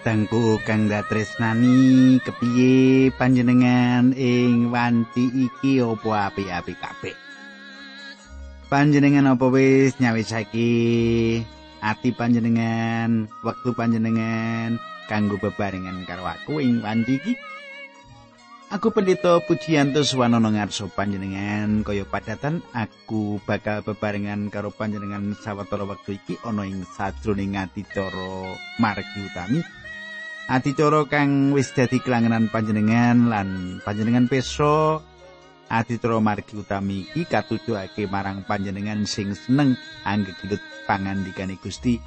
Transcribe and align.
Kadangku 0.00 0.56
kang 0.64 0.88
datresnani 0.88 2.16
kepiye 2.24 3.12
panjenengan 3.20 4.16
ing 4.16 4.72
wanci 4.72 5.28
iki 5.28 5.76
apa 5.76 6.32
apik-apik 6.32 6.80
kabeh. 6.80 7.12
Panjenengan 8.72 9.36
apa 9.36 9.44
wis 9.52 10.00
nyawisake 10.00 10.72
ati 11.84 12.16
panjenengan, 12.16 13.28
wektu 13.44 13.76
panjenengan 13.76 14.80
kanggo 15.04 15.36
bebarengan 15.36 16.08
karo 16.08 16.24
aku 16.24 16.64
ing 16.64 16.80
wanci 16.80 17.20
iki? 17.20 17.36
Aku 18.72 18.96
pendeta 18.96 19.36
Pujiyanto 19.44 20.00
Swanono 20.00 20.48
ngarsa 20.48 20.88
panjenengan 20.96 21.84
kaya 21.84 22.08
padatan 22.08 22.64
aku 22.72 23.36
bakal 23.44 23.84
bebarengan 23.84 24.48
karo 24.48 24.72
panjenengan 24.72 25.36
sawetara 25.36 25.84
wektu 25.84 26.16
iki 26.16 26.40
ana 26.40 26.64
ing 26.64 26.88
sajroning 26.88 27.60
adicara 27.60 28.56
margi 28.80 29.28
utami. 29.28 29.60
Adicara 30.50 31.06
kang 31.06 31.54
wis 31.54 31.70
dadi 31.70 32.02
kelangenan 32.02 32.50
panjenengan 32.50 33.30
lan 33.30 33.78
panjenengan 33.86 34.26
peso 34.26 34.98
adicara 35.70 36.18
margi 36.18 36.58
utami 36.58 37.06
iki 37.06 37.22
katujuake 37.22 38.10
marang 38.10 38.42
panjenengan 38.42 39.06
sing 39.06 39.30
seneng 39.38 39.78
anggegilut 40.02 40.58
pangandikane 40.90 41.54
Gusti. 41.54 42.02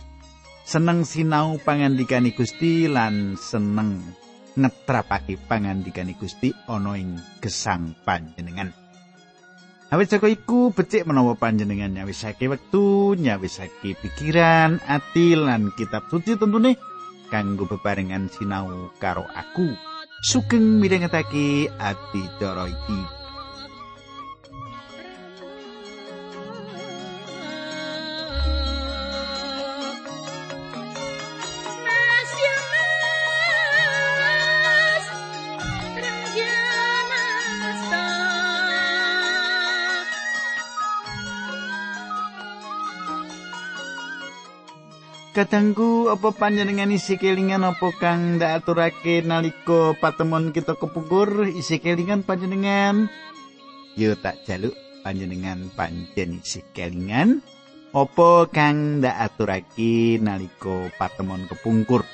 Seneng 0.67 1.08
sinau 1.08 1.56
pangandikane 1.64 2.36
Gusti 2.36 2.92
lan 2.92 3.40
seneng 3.40 4.04
netrapake 4.60 5.39
pangandikane 5.48 6.12
Gusti 6.20 6.52
ana 6.67 7.00
ing 7.00 7.16
gesang 7.39 7.95
panjenengan. 8.04 8.76
Awit 9.88 10.12
saka 10.12 10.28
iku 10.28 10.76
becik 10.76 11.08
menawa 11.08 11.39
panjenengan 11.39 11.95
nyawisake 11.95 12.52
wektu, 12.52 13.16
nyawisake 13.16 13.95
pikiran, 14.04 14.84
ati 14.84 15.39
lan 15.39 15.72
kitab 15.80 16.12
suci 16.12 16.36
tentune 16.36 16.76
kanggo 17.34 17.66
bebarengan 17.66 18.30
sinau 18.30 18.94
karo 19.02 19.26
aku. 19.34 19.73
Sugeng 20.22 20.78
mirengetake 20.78 21.73
ati 21.81 22.22
cara 22.38 22.70
iki. 22.70 23.23
Kadangku 45.34 46.14
apa 46.14 46.30
panjenengan 46.30 46.94
isi 46.94 47.17
kelingan 47.17 47.66
apa 47.66 47.89
kang 47.98 48.38
ndak 48.38 48.62
aturake 48.62 49.26
nalika 49.26 49.98
patemon 49.98 50.53
kita 50.53 50.78
kepungkur 50.78 51.50
isi 51.50 51.81
kelingan 51.81 52.22
panjenengan? 52.22 53.10
Yo 53.98 54.14
tak 54.14 54.45
jaluk 54.45 54.77
panjenengan 55.02 55.73
panjen 55.73 56.38
isi 56.38 56.61
kelingan. 56.77 57.42
Apa 57.98 58.45
kang 58.54 59.02
ndak 59.02 59.17
aturake 59.33 60.21
nalika 60.21 60.94
patemon 61.02 61.50
kepungkur? 61.50 62.05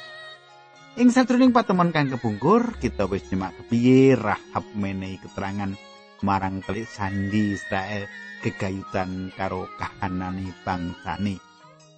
Ing 0.96 1.12
satruning 1.12 1.52
patemon 1.52 1.92
kang 1.92 2.08
kepungkur 2.08 2.80
kita 2.80 3.04
wis 3.12 3.28
nyemak 3.36 3.52
kepiye 3.60 4.16
rahab 4.16 4.64
menehi 4.80 5.20
keterangan 5.20 5.76
marang 6.24 6.64
kelik 6.64 6.88
sandi 6.88 7.52
Israel 7.52 8.08
kegayutan 8.40 9.36
karo 9.36 9.68
kahanane 9.76 10.56
bangsane 10.64 11.49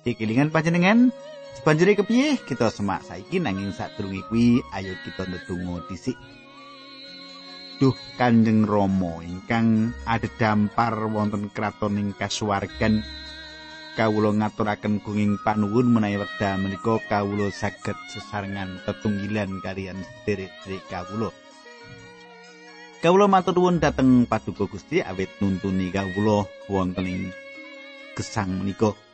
Kekilingan 0.02 0.50
panjenengan 0.50 1.14
Sebanjuri 1.52 2.00
kepiye 2.00 2.40
kita 2.40 2.72
semak 2.72 3.04
saiki 3.04 3.44
nanging 3.44 3.76
sadurunge 3.76 4.24
kuwi 4.32 4.64
ayo 4.72 4.96
kita 5.04 5.28
ndedonga 5.28 5.84
dhisik. 5.92 6.16
Duh 7.76 7.98
Kanjeng 8.16 8.64
Rama 8.64 9.20
ingkang 9.20 9.92
dampar 10.40 10.96
wonten 11.12 11.52
kraton 11.52 12.00
ing 12.00 12.16
kasuwargan 12.16 13.04
kawula 14.00 14.32
ngaturaken 14.32 15.04
gunging 15.04 15.36
panuwun 15.44 15.92
menawi 15.92 16.24
wekdal 16.24 16.56
menika 16.64 16.96
kawula 17.12 17.52
saged 17.52 18.00
sesarengan 18.08 18.80
tetunggilan 18.88 19.60
kalian 19.60 20.00
sedherek-sedherek 20.00 20.88
kawula. 20.88 21.30
Kawula 23.04 23.28
matur 23.28 23.60
nuwun 23.60 23.84
dhateng 23.84 24.24
Paduka 24.24 24.72
Gusti 24.72 25.04
awit 25.04 25.36
nuntuni 25.44 25.92
kawula 25.92 26.48
wonten 26.72 27.06
ing 27.06 27.24
gesang 28.16 28.64
menika. 28.64 29.11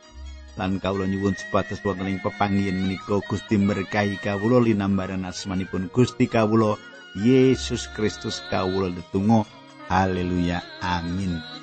Lan 0.58 0.82
kawula 0.82 1.06
nyuwun 1.06 1.38
supados 1.38 1.78
wonten 1.86 2.10
ing 2.10 2.18
pepanggihan 2.18 2.74
menika 2.74 3.22
Gusti 3.24 3.54
berkahi 3.56 4.18
kawula 4.18 4.58
linambaran 4.58 5.22
asmanipun 5.24 5.86
Gusti 5.94 6.26
kawula 6.26 6.74
Yesus 7.14 7.86
Kristus 7.94 8.42
kawula 8.50 8.90
detunggal 8.90 9.46
haleluya. 9.88 10.60
Amin 10.82 11.57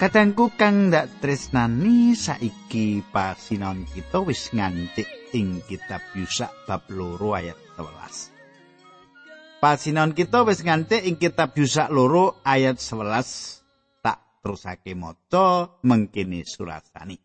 Kadangku 0.00 0.56
kang 0.56 0.88
ndak 0.88 1.20
tresnani 1.20 2.16
saiki 2.16 3.04
pasinaon 3.12 3.84
kita 3.84 4.24
wis 4.24 4.48
ngancik 4.48 5.04
ing 5.36 5.60
kitab 5.68 6.00
Yusak 6.16 6.48
bab 6.64 6.88
loro 6.88 7.36
ayat 7.36 7.60
11. 7.76 9.60
Pasinaon 9.60 10.16
kita 10.16 10.40
wis 10.48 10.64
ngancik 10.64 11.04
ing 11.04 11.20
kitab 11.20 11.52
Yusak 11.52 11.92
loro 11.92 12.40
ayat 12.48 12.80
11 12.80 14.00
tak 14.00 14.40
terusake 14.40 14.96
maca 14.96 15.68
mengkini 15.84 16.48
surasani. 16.48 17.20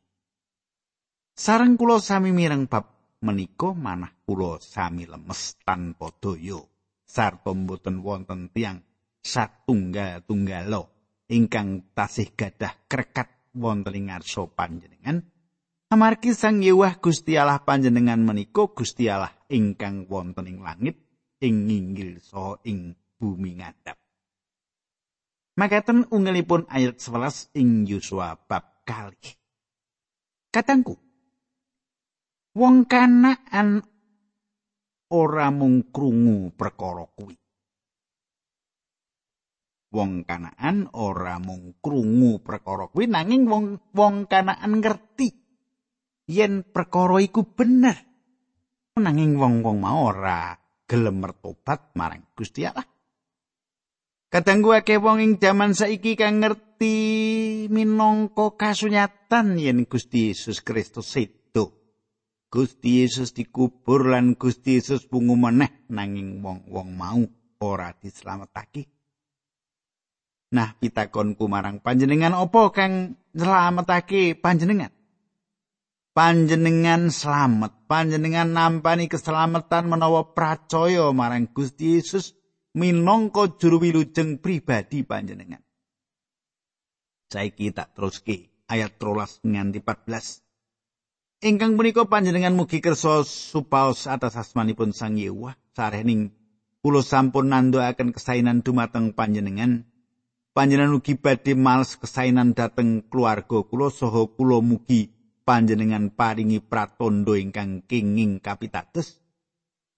Sareng 1.32 1.80
kula 1.80 2.04
sami 2.04 2.36
mireng 2.36 2.68
bab 2.68 2.92
menika 3.24 3.72
manah 3.72 4.12
kula 4.28 4.60
sami 4.60 5.08
lemes 5.08 5.64
tanpa 5.64 6.12
daya 6.20 6.60
sarta 7.08 7.56
mboten 7.56 8.04
wonten 8.04 8.52
tiang 8.52 8.84
satunggal-tunggalo. 9.24 10.95
Ingkang 11.32 11.94
tasih 11.98 12.34
gadah 12.34 12.90
krekat 12.90 13.30
wonten 13.56 13.96
ing 13.96 14.12
ngarsa 14.12 14.46
panjenengan. 14.52 15.24
Amargi 15.90 16.34
sang 16.34 16.66
Yewah 16.66 16.98
Gusti 16.98 17.38
Allah 17.38 17.62
panjenengan 17.62 18.20
menika 18.20 18.68
Gusti 18.74 19.06
Allah 19.06 19.32
ingkang 19.48 20.10
wonten 20.10 20.50
ing 20.50 20.60
langit 20.66 20.98
ing 21.40 21.70
nginggil 21.70 22.20
saha 22.20 22.58
ing 22.66 22.98
bumi 23.16 23.62
ngadap. 23.62 23.98
Makaten 25.56 26.10
ungelipun 26.12 26.68
ayat 26.68 27.00
11 27.00 27.56
ing 27.56 27.88
Yosua 27.88 28.36
bab 28.36 28.76
kali 28.86 29.34
katangku 30.56 30.96
wong 32.56 32.88
kanaan 32.88 33.84
ora 35.12 35.52
mung 35.52 35.92
krungu 35.92 36.56
perkara 36.56 37.04
kuwi 37.12 37.36
wong 39.96 40.28
kanaan 40.28 40.92
ora 40.92 41.40
mung 41.40 41.80
krungu 41.80 42.44
perkara 42.44 42.92
kuwi 42.92 43.08
nanging 43.08 43.48
wong 43.48 43.80
wong 43.96 44.28
kanaan 44.28 44.84
ngerti 44.84 45.32
yen 46.28 46.68
perkara 46.68 47.24
iku 47.24 47.48
bener 47.48 47.96
nanging 48.96 49.40
wong-wong 49.40 49.80
mau 49.80 50.12
ora 50.12 50.56
gelem 50.88 51.24
mertobat 51.24 51.96
marang 52.00 52.24
Gusti 52.32 52.64
Allah 52.64 52.88
Kadangku 54.36 54.76
akeh 54.76 55.00
wong 55.00 55.24
ing 55.24 55.34
jaman 55.40 55.72
saiki 55.72 56.20
kang 56.20 56.44
ngerti 56.44 56.96
minangka 57.72 58.52
kasunyatan 58.60 59.56
yen 59.56 59.88
Gusti 59.88 60.34
Yesus 60.34 60.60
Kristus 60.60 61.08
sedo. 61.08 61.72
Gusti 62.52 63.00
Yesus 63.00 63.32
dikubur 63.32 64.12
lan 64.12 64.36
Gusti 64.36 64.76
Yesus 64.76 65.08
bungu 65.08 65.40
meneh 65.40 65.88
nanging 65.88 66.44
wong-wong 66.44 66.90
mau 67.00 67.24
ora 67.64 67.96
dislametake. 67.96 68.95
Nah, 70.54 70.78
pitakonku 70.78 71.50
marang 71.50 71.82
panjenengan 71.82 72.38
opo 72.38 72.70
kang 72.70 73.18
nyelametake 73.34 74.38
panjenengan? 74.38 74.94
Panjenengan 76.16 77.12
selamat, 77.12 77.92
panjenengan 77.92 78.48
nampani 78.48 79.12
keselamatan 79.12 79.92
menawa 79.92 80.32
percaya 80.32 81.12
marang 81.12 81.52
Gusti 81.52 82.00
Yesus 82.00 82.38
minangka 82.72 83.52
juru 83.60 83.84
wilujeng 83.84 84.40
pribadi 84.40 85.04
panjenengan. 85.04 85.60
Saiki 87.28 87.74
tak 87.76 87.92
teruske 87.98 88.48
ayat 88.72 88.96
13 88.96 89.44
nganti 89.44 89.80
14. 89.84 90.46
Ingkang 91.44 91.76
punika 91.76 92.08
panjenengan 92.08 92.56
mugi 92.56 92.80
kersa 92.80 93.28
supaos 93.28 94.08
atas 94.08 94.40
asmanipun 94.40 94.96
Sang 94.96 95.20
Yehuwa 95.20 95.60
sarening 95.76 96.32
kula 96.80 97.04
sampun 97.04 97.52
nanduaken 97.52 98.16
kesainan 98.16 98.64
dumateng 98.64 99.12
panjenengan 99.12 99.84
panjenengan 100.56 100.96
ugi 100.96 101.20
badhe 101.20 101.52
males 101.52 102.00
kesainan 102.00 102.56
dhateng 102.56 103.04
keluarga 103.12 103.60
kula 103.68 103.92
saha 103.92 104.24
kula 104.24 104.64
mugi 104.64 105.12
panjenengan 105.44 106.08
paringi 106.16 106.64
pratandha 106.64 107.36
ingkang 107.36 107.84
kenging 107.84 108.40
kapitados 108.40 109.20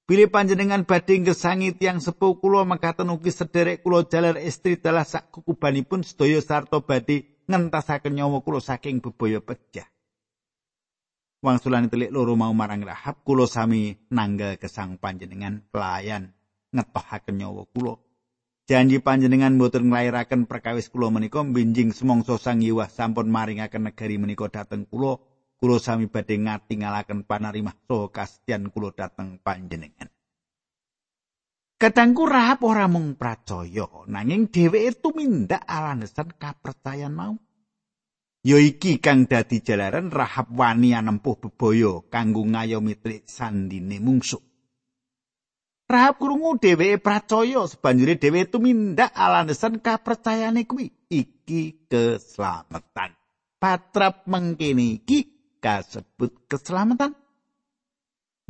Bilih 0.08 0.32
panjenengan 0.32 0.88
badhe 0.88 1.20
ngesangi 1.20 1.76
tiang 1.76 2.00
sepuh 2.00 2.40
kula 2.40 2.64
mekaten 2.64 3.12
ugi 3.12 3.28
sederek 3.28 3.84
kula 3.84 4.08
jalar 4.08 4.40
istri 4.40 4.80
dalah 4.80 5.04
sak 5.04 5.28
kukubanipun 5.36 6.00
sedaya 6.00 6.40
sarta 6.40 6.80
badhe 6.80 7.28
ngentasaken 7.44 8.16
nyawa 8.16 8.40
kula 8.40 8.64
saking 8.64 9.04
bebaya 9.04 9.44
pecah. 9.44 9.84
Wangsulane 11.44 11.92
telik 11.92 12.16
loro 12.16 12.40
mau 12.40 12.56
marang 12.56 12.88
Rahab 12.88 13.20
kula 13.28 13.52
sami 13.52 14.00
nanggal 14.08 14.56
kesang 14.56 14.96
panjenengan 14.96 15.60
pelayan 15.76 16.32
ngetohaken 16.72 17.36
nyawa 17.44 17.68
kula. 17.76 18.00
Janji 18.68 19.00
panjenengan 19.00 19.56
mboten 19.56 19.88
nglairaken 19.88 20.44
perkawis 20.44 20.92
kula 20.92 21.08
menika 21.08 21.40
binjing 21.40 21.96
semongso 21.96 22.36
sang 22.36 22.60
Yewah 22.60 22.92
sampun 22.92 23.32
maringaken 23.32 23.88
negari 23.88 24.20
menika 24.20 24.52
dhateng 24.52 24.84
kula. 24.92 25.24
kula 25.58 25.82
sami 25.82 26.06
badhe 26.06 26.38
ngatingalaken 26.38 27.26
panarimah 27.26 27.74
saha 27.90 28.14
kastian 28.14 28.70
kula 28.70 28.94
dhateng 28.94 29.42
panjenengan. 29.42 30.10
Katangku 31.78 32.26
rahap 32.26 32.66
ora 32.66 32.90
mung 32.90 33.14
pracaya, 33.14 33.86
nanging 34.10 34.50
dheweke 34.50 34.98
tumindak 34.98 35.62
alasan 35.66 36.34
kapercayan 36.34 37.14
mau. 37.14 37.38
Ya 38.42 38.58
iki 38.58 38.98
kang 38.98 39.30
dadi 39.30 39.62
jalaran 39.62 40.10
rahap 40.10 40.50
wani 40.54 40.98
anempuh 40.98 41.38
bebaya 41.38 42.02
kanggo 42.10 42.48
ngayomi 42.48 42.98
trik 42.98 43.30
sandine 43.30 44.02
mungsuh. 44.02 44.47
Rahap 45.88 46.20
krungu 46.20 46.60
dheweke 46.60 47.00
pracaya 47.00 47.64
sebanjure 47.64 48.20
dheweke 48.20 48.52
tumindak 48.52 49.08
alasan 49.16 49.80
kapercayane 49.80 50.68
kuwi 50.68 50.92
iki 51.08 51.88
keselamatan. 51.88 53.16
Patrap 53.56 54.28
mengkene 54.28 55.00
iki 55.00 55.32
kasebut 55.64 56.44
keselamatan. 56.52 57.16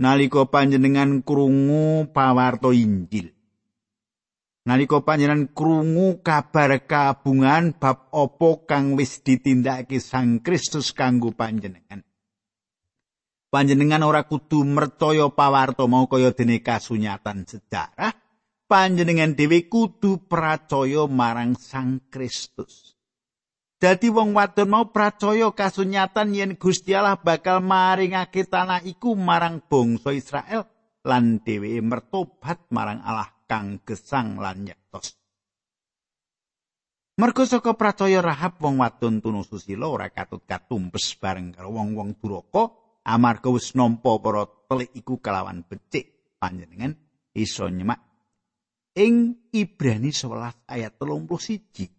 Nalika 0.01 0.50
panjenengan 0.50 1.22
krungu 1.22 2.10
pawarto 2.10 2.74
Injil. 2.74 3.30
Nalika 4.66 5.06
panjenengan 5.06 5.54
krungu 5.54 6.25
kabar 6.25 6.74
kabungan 6.90 7.78
bab 7.78 8.10
opo 8.18 8.66
kang 8.66 8.98
wis 8.98 9.22
ditindakake 9.22 10.01
Sang 10.01 10.42
Kristus 10.42 10.90
kanggo 10.90 11.30
panjenengan. 11.38 12.06
Panjenengan 13.47 14.03
ora 14.03 14.27
kudu 14.27 14.67
mertoyo 14.67 15.31
pawarto 15.31 15.88
mau 15.88 16.03
kaya 16.11 16.35
dene 16.35 16.59
kasunyatan 16.59 17.47
sejarah. 17.47 18.11
Panjenengan 18.67 19.31
dhewe 19.31 19.71
kudu 19.71 20.27
percaya 20.27 21.07
marang 21.07 21.55
Sang 21.55 22.03
Kristus. 22.11 22.99
Dadi 23.79 24.11
wong 24.11 24.35
wadon 24.35 24.67
mau 24.67 24.91
percaya 24.91 25.47
kasunyatan 25.55 26.35
yen 26.35 26.51
Gusti 26.59 26.91
Allah 26.91 27.15
bakal 27.15 27.63
maringake 27.63 28.44
tanah 28.44 28.83
iku 28.83 29.15
marang 29.15 29.63
bangsa 29.63 30.11
Israel 30.11 30.67
lan 31.07 31.39
dheweke 31.39 31.79
mertobat 31.79 32.67
marang 32.67 32.99
Allah 32.99 33.31
kang 33.47 33.79
gesang 33.88 34.44
lan 34.44 34.67
nyektos. 34.67 35.15
Mergo 37.15 37.47
saka 37.47 37.79
percaya 37.79 38.19
Rahab 38.19 38.59
wong 38.59 38.83
wadon 38.83 39.23
tunu 39.23 39.47
susila 39.47 39.88
ora 39.88 40.11
katut 40.11 40.44
katumpes 40.44 41.15
bareng 41.15 41.55
karo 41.55 41.71
wong-wong 41.71 42.19
duraka 42.19 42.87
amarga 43.07 43.48
wis 43.48 43.71
nampa 43.71 44.19
para 44.19 44.44
telik 44.68 44.92
iku 45.00 45.24
kelawan 45.24 45.63
becik 45.63 46.36
panjenengan 46.44 46.92
iso 47.31 47.71
nyemak 47.71 48.04
ing 49.00 49.48
Ibrani 49.56 50.12
11 50.12 50.68
ayat 50.68 51.00
31 51.00 51.95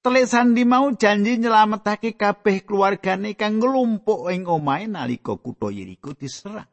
Telik 0.00 0.32
sandi 0.32 0.64
mau 0.64 0.88
janji 0.96 1.36
nyelametake 1.36 2.16
kabeh 2.16 2.64
keluargane 2.64 3.36
kang 3.36 3.60
nglumpuk 3.60 4.32
ing 4.32 4.48
omahe 4.48 4.88
nalika 4.88 5.36
kutha 5.36 5.68
Yeriko 5.68 6.16
diserang. 6.16 6.64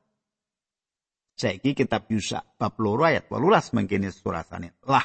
Saiki 1.35 1.75
kitab 1.75 2.07
Yusa 2.07 2.39
bab 2.55 2.79
loro 2.79 3.03
ayat 3.03 3.27
18 3.27 3.75
mangkene 3.75 4.15
surasane. 4.15 4.79
Lah 4.87 5.03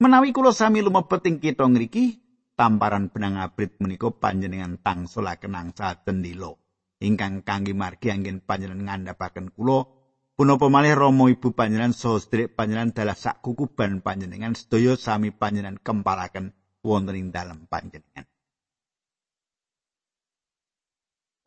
menawi 0.00 0.32
kula 0.32 0.56
sami 0.56 0.80
lumebet 0.80 1.28
ing 1.28 1.36
kitha 1.36 1.68
ngriki 1.68 2.16
tamparan 2.56 3.12
benang 3.12 3.36
abrit 3.44 3.76
menika 3.76 4.08
panjenengan 4.08 4.80
tangsulaken 4.80 5.52
angsa 5.52 6.00
cendilo 6.00 6.67
ingkang 6.98 7.46
kangge 7.46 7.74
margi 7.74 8.10
anggen 8.10 8.42
panjenengan 8.42 9.06
ngandhapaken 9.06 9.54
kula 9.54 9.86
punapa 10.34 10.66
malih 10.66 10.94
Rama 10.98 11.30
Ibu 11.30 11.54
panjenengan 11.54 11.94
saha 11.94 12.18
sedherek 12.18 12.58
panjenengan 12.58 12.94
dalah 12.94 13.18
sak 13.18 13.42
kukuban 13.42 14.02
panjenengan 14.02 14.54
sedaya 14.58 14.98
sami 14.98 15.30
panjenengan 15.30 15.78
kempalaken 15.78 16.54
wonten 16.82 17.18
ing 17.18 17.28
dalem 17.34 17.66
panjenengan. 17.66 18.26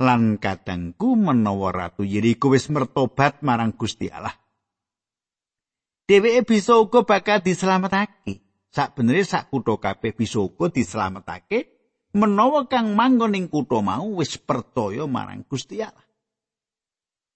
Lan 0.01 0.42
kadangku 0.42 1.13
menawa 1.13 1.69
ratu 1.69 2.01
Yeriko 2.01 2.50
wis 2.50 2.74
mertobat 2.74 3.45
marang 3.45 3.77
Gusti 3.77 4.09
Allah. 4.09 4.33
Dheweke 6.09 6.42
bisa 6.44 6.75
uga 6.81 7.06
bakal 7.06 7.39
dislametake. 7.45 8.42
Sak 8.74 8.97
benere 8.97 9.21
sak 9.21 9.54
kutha 9.54 9.77
kabeh 9.77 10.15
bisa 10.18 10.42
uga 10.42 10.74
dislametake 10.74 11.81
menawa 12.11 12.67
kang 12.67 12.95
manggon 12.95 13.35
ing 13.35 13.47
kutha 13.47 13.79
mau 13.79 14.19
wis 14.19 14.35
percaya 14.39 15.07
marang 15.07 15.47
Gusti 15.47 15.79
Allah. 15.79 16.03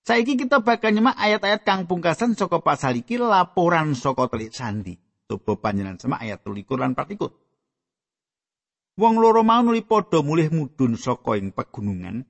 Saiki 0.06 0.38
kita 0.38 0.62
bakal 0.62 0.94
nyemak 0.94 1.18
ayat-ayat 1.18 1.66
kang 1.66 1.90
pungkasan 1.90 2.38
saka 2.38 2.62
pasal 2.62 3.02
iki 3.02 3.18
laporan 3.18 3.98
saka 3.98 4.30
telik 4.30 4.54
sandi. 4.54 4.94
Coba 5.26 5.58
panjenengan 5.58 5.98
semak 5.98 6.22
ayat 6.22 6.46
13 6.46 6.78
lan 6.78 6.94
14. 6.94 9.02
Wong 9.02 9.16
loro 9.18 9.42
mau 9.42 9.66
nuli 9.66 9.82
padha 9.82 10.22
mulih 10.22 10.54
mudhun 10.54 10.94
saka 10.94 11.42
ing 11.42 11.50
pegunungan 11.50 12.22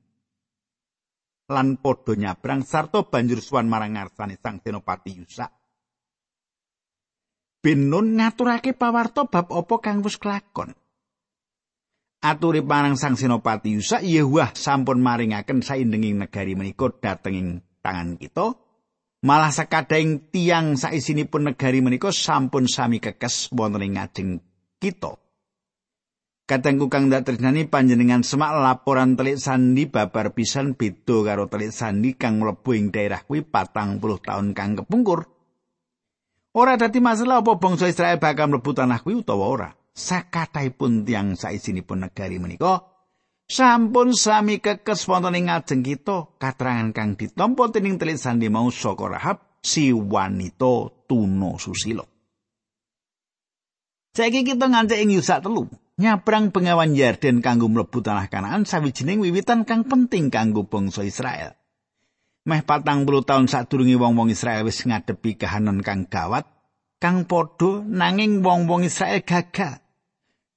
lan 1.51 1.67
padha 1.77 2.15
nyabrang 2.15 2.63
sarta 2.63 3.03
banjur 3.05 3.43
suwan 3.43 3.69
marang 3.69 3.99
ngarsane 3.99 4.39
Sang 4.39 4.63
Senopati 4.63 5.11
Yusa. 5.13 5.51
Binun 7.59 8.15
ngaturake 8.15 8.71
pawarta 8.77 9.27
bab 9.27 9.51
apa 9.51 9.75
kang 9.83 9.99
wis 10.05 10.15
kelakon. 10.15 10.71
Aturi 12.25 12.65
marang 12.65 12.97
Sang 12.97 13.13
Senopati 13.13 13.77
Yusa, 13.77 14.01
"Yewah 14.01 14.49
sampun 14.57 14.97
maringaken 14.97 15.61
saindenging 15.61 16.17
negari 16.17 16.57
menika 16.57 16.89
dhateng 16.89 17.37
ing 17.37 17.47
tangan 17.85 18.17
kita." 18.17 18.57
Malah 19.25 19.53
sakadhing 19.53 20.33
tiang 20.33 20.73
saisinipun 20.73 21.53
negari 21.53 21.85
menika 21.85 22.09
sampun 22.09 22.65
sami 22.65 22.97
kekes 22.97 23.53
wonten 23.53 23.85
ing 23.85 24.01
ngajeng 24.01 24.41
kita. 24.81 25.21
Katengku 26.45 26.89
kang 26.93 27.09
dak 27.09 27.25
tresnani 27.25 27.65
panjenengan 27.65 28.21
semak 28.21 28.53
laporan 28.53 29.17
telik 29.17 29.41
sandi 29.41 29.89
babar 29.89 30.33
pisan 30.37 30.77
beda 30.77 31.25
karo 31.25 31.49
telik 31.49 31.73
sandi 31.73 32.13
kang 32.13 32.37
mlebu 32.37 32.69
ing 32.77 32.93
daerah 32.93 33.21
kuwi 33.25 33.41
patang 33.41 33.97
puluh 33.97 34.21
tahun 34.21 34.53
kang 34.53 34.77
kepungkur. 34.77 35.25
Ora 36.53 36.77
dadi 36.77 37.01
masalah 37.01 37.41
apa 37.41 37.57
bangsa 37.57 37.89
Israel 37.89 38.21
bakal 38.21 38.49
mlebu 38.49 38.77
tanah 38.77 39.01
kuwi 39.01 39.25
utawa 39.25 39.45
ora. 39.45 39.69
Sakataipun 39.95 41.07
tiang 41.07 41.39
saisinipun 41.39 42.03
negari 42.03 42.35
menika 42.35 42.83
sampun 43.47 44.11
sami 44.11 44.59
kekes 44.59 45.07
wonten 45.07 45.39
ing 45.39 45.47
ngajeng 45.47 45.87
kita 45.87 46.35
katerangan 46.35 46.91
kang 46.91 47.15
ditampa 47.15 47.71
dening 47.71 47.95
telik 47.95 48.19
sandi 48.19 48.51
mau 48.51 48.67
saka 48.67 49.07
Rahab 49.07 49.37
si 49.63 49.95
wanita 49.95 51.07
tuno 51.07 51.55
susilo. 51.55 52.03
Saiki 54.11 54.43
kita 54.43 54.67
ngancik 54.67 54.99
ing 54.99 55.15
Yusa 55.15 55.39
telu. 55.39 55.71
nyabrang 55.95 56.51
pengawan 56.51 56.91
Yarden 56.91 57.39
kanggo 57.39 57.71
mlebu 57.71 58.03
tanah 58.03 58.27
Kanaan 58.27 58.67
sawijining 58.67 59.23
wiwitan 59.23 59.63
kang 59.63 59.87
penting 59.87 60.27
kanggo 60.27 60.67
bangsa 60.67 61.07
Israel. 61.07 61.55
Meh 62.45 62.61
patang 62.61 63.07
puluh 63.07 63.25
tahun 63.25 63.49
sadurunge 63.49 63.97
wong-wong 63.97 64.29
Israel 64.29 64.67
wis 64.69 64.85
ngadepi 64.85 65.33
kahanan 65.33 65.81
kang 65.81 66.05
gawat, 66.05 66.45
kang 67.01 67.25
padha 67.25 67.81
nanging 67.81 68.45
wong-wong 68.45 68.85
Israel 68.85 69.23
gagal. 69.25 69.81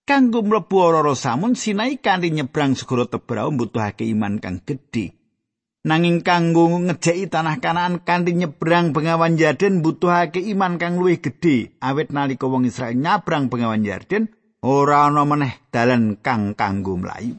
Kanggo 0.09 0.41
mlebu 0.41 0.81
ora 0.81 1.05
samun 1.13 1.53
Sinai 1.53 2.01
kanthi 2.01 2.33
nyebrang 2.33 2.73
segara 2.73 3.05
Tebrau 3.05 3.53
mbutuhake 3.53 4.09
iman 4.09 4.41
kang 4.41 4.65
gedhe. 4.65 5.13
Nanging 5.85 6.25
kanggo 6.25 6.65
ngejeki 6.81 7.29
tanah 7.29 7.61
Kanaan 7.61 8.01
kanthi 8.01 8.33
nyebrang 8.33 8.97
pengawan 8.97 9.37
Yarden 9.37 9.85
butuhake 9.85 10.41
iman 10.57 10.81
kang 10.81 10.97
luwih 10.97 11.21
gedhe. 11.21 11.77
Awit 11.85 12.09
nalika 12.09 12.49
wong 12.49 12.65
Israel 12.65 12.97
nyabrang 12.97 13.53
pengawan 13.53 13.85
Yarden, 13.85 14.33
ora 14.65 15.13
ana 15.13 15.29
meneh 15.29 15.69
dalan 15.69 16.17
kang 16.25 16.57
kanggo 16.57 16.97
mlayu. 16.97 17.37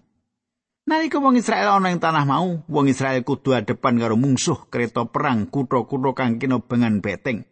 Nalika 0.85 1.17
wong 1.17 1.41
Israel 1.41 1.73
ana 1.73 1.89
ing 1.89 1.97
tanah 1.97 2.21
mau, 2.29 2.53
wong 2.69 2.85
Israel 2.85 3.25
kudu 3.25 3.57
adepan 3.57 3.97
karo 3.97 4.13
mungsuh 4.13 4.69
kereta 4.69 5.09
perang 5.09 5.49
kutha-kutha 5.49 6.13
kang 6.13 6.37
kena 6.37 6.61
bengan 6.61 7.01
beteng. 7.01 7.49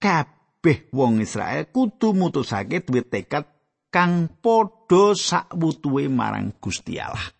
Kabeh 0.00 0.88
wong 0.96 1.20
Israel 1.20 1.68
kudu 1.68 2.16
mutusake 2.16 2.80
duwe 2.80 3.04
tekad 3.04 3.55
kang 3.96 4.28
padha 4.44 5.16
sakwutuhe 5.16 6.12
marang 6.12 6.52
Gusti 6.60 7.00
Allah. 7.00 7.32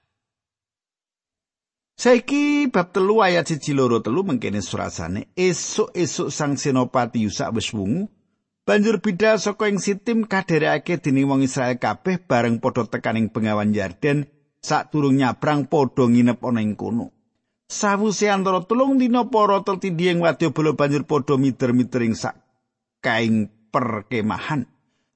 Saiki 1.96 2.72
bab 2.72 2.96
telu 2.96 3.20
ayat 3.20 3.44
siji 3.44 3.76
loro 3.76 4.00
telu 4.00 4.25
mengkene 4.25 4.64
surasane 4.64 5.28
esuk-esuk 5.36 6.32
sang 6.32 6.56
senopati 6.56 7.20
Yusa 7.25 7.52
wis 7.52 7.72
wungu 7.76 8.08
Banjur 8.66 8.98
bidal 8.98 9.38
saka 9.38 9.70
ing 9.70 9.78
Sitim 9.78 10.26
kadherekake 10.26 10.98
dening 10.98 11.30
wong 11.30 11.46
Israel 11.46 11.78
kabeh 11.78 12.18
bareng 12.18 12.58
padha 12.58 12.82
tekaning 12.90 13.30
bengawan 13.30 13.70
Yarden 13.70 14.26
sadurung 14.58 15.14
nyabrang 15.14 15.70
padha 15.70 16.04
nginep 16.10 16.42
ana 16.42 16.60
ing 16.66 16.75
kono. 16.75 17.14
Sawuse 17.70 18.26
antara 18.26 18.66
tulung 18.66 18.98
dina 18.98 19.22
para 19.30 19.62
tetindhi 19.62 20.10
ing 20.10 20.18
wadyabala 20.18 20.75
banjur 20.75 21.06
padha 21.06 21.38
mider-mider 21.38 22.02
ing 22.02 22.18
sak 22.18 22.36
kaing 23.00 23.48
perkemahan 23.70 24.66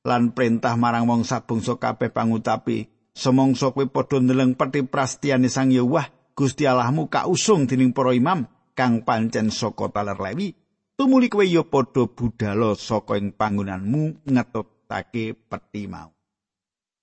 lan 0.04 0.32
perintah 0.32 0.76
marang 0.76 1.04
wong 1.08 1.22
sabangsa 1.26 1.76
kabeh 1.76 2.12
pangutapi. 2.12 2.88
Semongso 3.10 3.74
kowe 3.74 3.84
padha 3.90 4.22
ndeleng 4.22 4.54
peti 4.54 4.86
prastiane 4.86 5.50
Sang 5.50 5.74
Yahweh 5.74 6.32
Gusti 6.38 6.64
Allahmu 6.64 7.10
kausung 7.10 7.66
dening 7.66 7.92
para 7.92 8.14
imam 8.14 8.46
kang 8.72 9.02
pancen 9.04 9.50
saka 9.52 9.90
taler 9.92 10.16
Lewi. 10.16 10.54
Tumuli 10.94 11.28
kowe 11.28 11.44
ya 11.44 11.66
padha 11.66 12.06
budhalo 12.06 12.78
saka 12.78 13.18
ing 13.18 13.34
panggonanmu 13.34 14.24
ngetutake 14.24 15.36
peti 15.36 15.90
mau. 15.90 16.14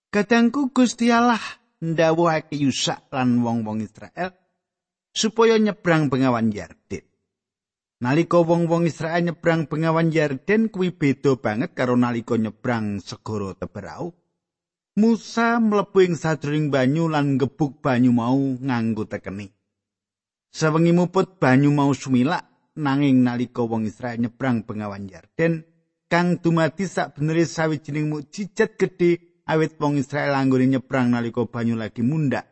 Kadangku 0.07 0.71
Gusti 0.71 1.11
Allah 1.11 1.43
ndawuhake 1.83 2.55
Yusak 2.57 3.11
lan 3.13 3.43
wong-wong 3.43 3.83
Israel 3.83 4.33
supaya 5.11 5.59
nyebrang 5.59 6.09
bengawan 6.09 6.49
Yarden. 6.49 7.05
Nalika 7.97 8.37
wong-wong 8.37 8.85
Israel 8.85 9.25
nyebrang 9.25 9.65
bengawan 9.65 10.13
Yarden 10.13 10.69
kuwi 10.69 10.93
beda 10.93 11.33
banget 11.33 11.73
karo 11.73 11.97
nalika 11.97 12.37
nyebrang 12.37 13.01
segara 13.01 13.57
Teberau. 13.57 14.13
Musa 15.01 15.57
mlebu 15.57 16.05
ing 16.05 16.13
sadring 16.13 16.69
banyu 16.69 17.09
lan 17.09 17.41
gebuk 17.41 17.81
banyu 17.81 18.13
mau 18.13 18.37
nganggo 18.37 19.09
tekeni. 19.09 19.49
Sawengi 20.53 20.93
muput 20.93 21.41
banyu 21.41 21.73
mau 21.73 21.89
sumilak 21.89 22.45
nanging 22.77 23.25
nalika 23.25 23.65
wong 23.65 23.89
Israel 23.89 24.21
nyebrang 24.21 24.61
bengawan 24.61 25.09
Yarden 25.09 25.65
kang 26.05 26.37
dumadi 26.37 26.85
sak 26.85 27.17
benere 27.17 27.49
sawijining 27.49 28.13
mukjizat 28.13 28.77
gedhe 28.77 29.41
awit 29.49 29.73
wong 29.81 29.97
Israel 29.97 30.37
anggone 30.37 30.69
nyebrang 30.69 31.09
nalika 31.09 31.49
banyu 31.49 31.73
lagi 31.73 32.05
mundak 32.05 32.45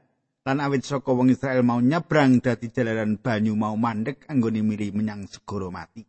lan 0.46 0.62
awit 0.62 0.86
saka 0.86 1.10
wong 1.10 1.34
Israel 1.34 1.66
mau 1.66 1.82
nyabrang 1.82 2.38
dadi 2.38 2.70
jalaran 2.70 3.18
banyu 3.18 3.58
mau 3.58 3.74
mandek 3.74 4.30
anggone 4.30 4.62
miri 4.62 4.94
menyang 4.94 5.25
segara 5.25 5.74
mati. 5.74 6.06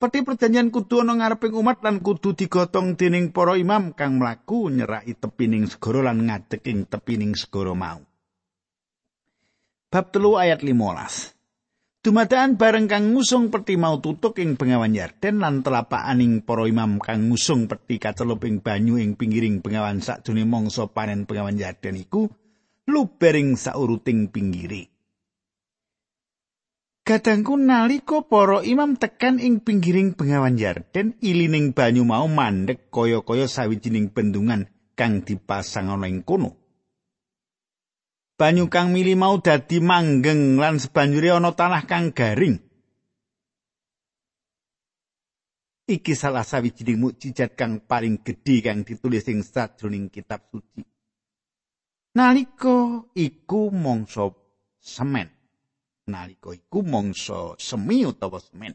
Peti 0.00 0.24
perjanjian 0.26 0.74
kudu 0.74 1.04
ana 1.04 1.14
ngareping 1.14 1.54
umat 1.54 1.84
lan 1.86 2.02
kudu 2.02 2.34
digotong 2.34 2.98
dening 2.98 3.30
para 3.30 3.54
imam 3.54 3.94
kang 3.94 4.18
mlaku 4.18 4.72
nyeraki 4.72 5.14
tepining 5.14 5.70
segara 5.70 6.10
lan 6.10 6.26
ngadeg 6.26 6.66
ing 6.66 6.88
tepining 6.90 7.36
segara 7.38 7.76
mau. 7.78 8.02
Bab 9.92 10.10
telu 10.10 10.40
ayat 10.40 10.64
15. 10.64 12.00
Dumadaan 12.00 12.56
bareng 12.56 12.88
kang 12.88 13.12
ngusung 13.12 13.52
peti 13.52 13.76
mau 13.76 14.00
tutuk 14.00 14.40
ing 14.40 14.56
bengawan 14.56 14.96
Yarden 14.96 15.36
lan 15.36 15.60
telapakaning 15.60 16.42
para 16.48 16.64
imam 16.64 16.96
kang 16.96 17.28
ngusung 17.28 17.68
peti 17.68 18.00
kacelup 18.00 18.40
ing 18.48 18.64
banyu 18.64 18.96
ing 18.96 19.20
pinggiring 19.20 19.60
bengawan 19.60 20.00
sakjroning 20.00 20.48
mangsa 20.48 20.88
panen 20.88 21.28
bengawan 21.28 21.60
Yarden 21.60 22.00
iku 22.00 22.32
lubering 22.90 23.54
sauruting 23.54 24.28
pinggiri. 24.34 24.90
Kadangku 27.00 27.58
nalika 27.58 28.22
para 28.22 28.62
imam 28.62 28.94
tekan 28.94 29.42
ing 29.42 29.64
pinggiring 29.64 30.14
bengawan 30.14 30.54
Yarden, 30.54 31.18
ilining 31.18 31.74
banyu 31.74 32.06
mau 32.06 32.28
mandek 32.30 32.92
kaya-kaya 32.92 33.50
sawijining 33.50 34.14
bendungan 34.14 34.70
kang 34.94 35.24
dipasang 35.26 35.90
ana 35.90 36.06
ing 36.06 36.22
kono. 36.22 36.54
Banyu 38.38 38.70
kang 38.70 38.92
mili 38.94 39.18
mau 39.18 39.40
dadi 39.42 39.82
manggeng 39.82 40.60
lan 40.60 40.78
sebanjure 40.78 41.34
ana 41.34 41.50
tanah 41.50 41.82
kang 41.88 42.12
garing. 42.14 42.62
Iki 45.90 46.14
salah 46.14 46.46
sawijining 46.46 47.00
mukjizat 47.00 47.58
kang 47.58 47.82
paling 47.82 48.22
gedhe 48.22 48.62
kang 48.62 48.86
ditulis 48.86 49.26
ing 49.26 49.42
sajroning 49.42 50.14
kitab 50.14 50.46
suci. 50.52 50.89
Nalika 52.10 53.06
iku 53.14 53.70
mangsa 53.70 54.34
semen. 54.82 55.30
Nalika 56.10 56.50
iku 56.50 56.82
mangsa 56.82 57.54
semi 57.54 58.02
utawa 58.02 58.42
semen. 58.42 58.74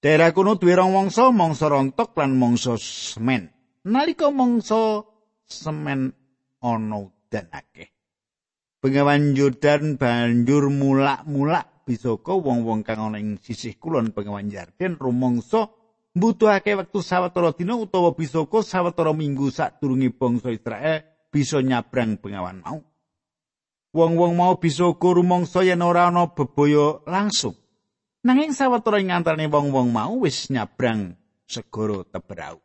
Daerah 0.00 0.32
kuno 0.32 0.56
duwe 0.56 0.72
rong 0.72 0.96
mangsa, 0.96 1.28
mangsa 1.28 1.68
rontok 1.68 2.16
lan 2.16 2.32
mangsa 2.40 2.80
semen. 2.80 3.52
Nalika 3.84 4.32
mangsa 4.32 5.04
semen 5.44 6.16
ana 6.64 6.96
udan 7.04 7.46
akeh. 7.52 7.92
Bengawan 8.80 9.36
Yordan 9.36 10.00
banjur 10.00 10.68
mulak-mulak 10.72 11.84
bisaka 11.84 12.32
wong-wong 12.36 12.84
kang 12.84 13.00
ana 13.12 13.20
ing 13.20 13.36
sisih 13.40 13.76
kulon 13.76 14.16
Bengawan 14.16 14.48
Yordan 14.48 14.96
rumangsa 14.96 15.68
mbutuhake 16.16 16.72
wektu 16.72 17.04
sawetara 17.04 17.52
dina 17.52 17.76
utawa 17.76 18.16
bisaka 18.16 18.64
sawetara 18.64 19.12
minggu 19.12 19.52
sadurunge 19.52 20.08
bangsa 20.12 20.52
Israel 20.52 21.13
bisa 21.34 21.58
nyabrang 21.58 22.14
bengawan 22.22 22.62
mau. 22.62 22.78
Wong-wong 23.90 24.38
mau 24.38 24.54
bisa 24.62 24.86
uga 24.86 25.18
rumangsa 25.18 25.66
yen 25.66 25.82
ora 25.82 26.06
ana 26.14 26.30
bebaya 26.30 27.02
langsung. 27.10 27.58
Nanging 28.22 28.54
sawetara 28.54 29.02
ing 29.02 29.10
antarané 29.10 29.50
wong-wong 29.50 29.90
mau 29.90 30.22
wis 30.22 30.46
nyabrang 30.54 31.18
segara 31.50 32.06
Teberau. 32.06 32.62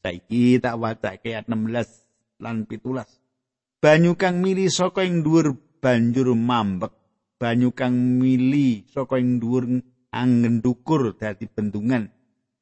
Saiki 0.00 0.62
tak 0.62 0.78
wacake 0.78 1.34
ayat 1.34 1.50
16 1.50 2.40
lan 2.40 2.64
17. 2.64 3.82
Banyu 3.82 4.14
kang 4.14 4.38
mili 4.38 4.70
saka 4.70 5.02
ing 5.02 5.26
dhuwur 5.26 5.58
banjur 5.82 6.32
mambek. 6.38 6.94
Banyu 7.36 7.74
kang 7.74 8.22
mili 8.22 8.86
saka 8.86 9.18
ing 9.18 9.42
dhuwur 9.42 9.82
anggendukur 10.14 11.18
dadi 11.18 11.50
bendungan. 11.50 12.08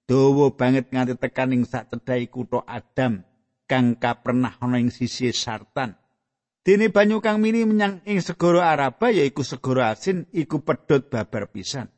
Dawa 0.09 0.49
banget 0.57 0.89
nganti 0.89 1.21
tekaning 1.21 1.69
sak 1.69 1.93
cedhake 1.93 2.33
kutha 2.33 2.65
Adam 2.65 3.28
kang 3.69 4.01
kapernah 4.01 4.57
ana 4.59 4.81
ing 4.81 4.89
sisi 4.89 5.29
sartan. 5.31 5.95
Dene 6.65 6.89
banyu 6.89 7.21
kang 7.21 7.39
mini 7.39 7.63
menyang 7.69 8.03
ing 8.09 8.25
segara 8.25 8.73
Araba 8.73 9.13
yaiku 9.13 9.45
segara 9.45 9.93
asin 9.93 10.27
iku 10.33 10.65
pedhot 10.65 11.13
babar 11.13 11.53
pisan. 11.53 11.93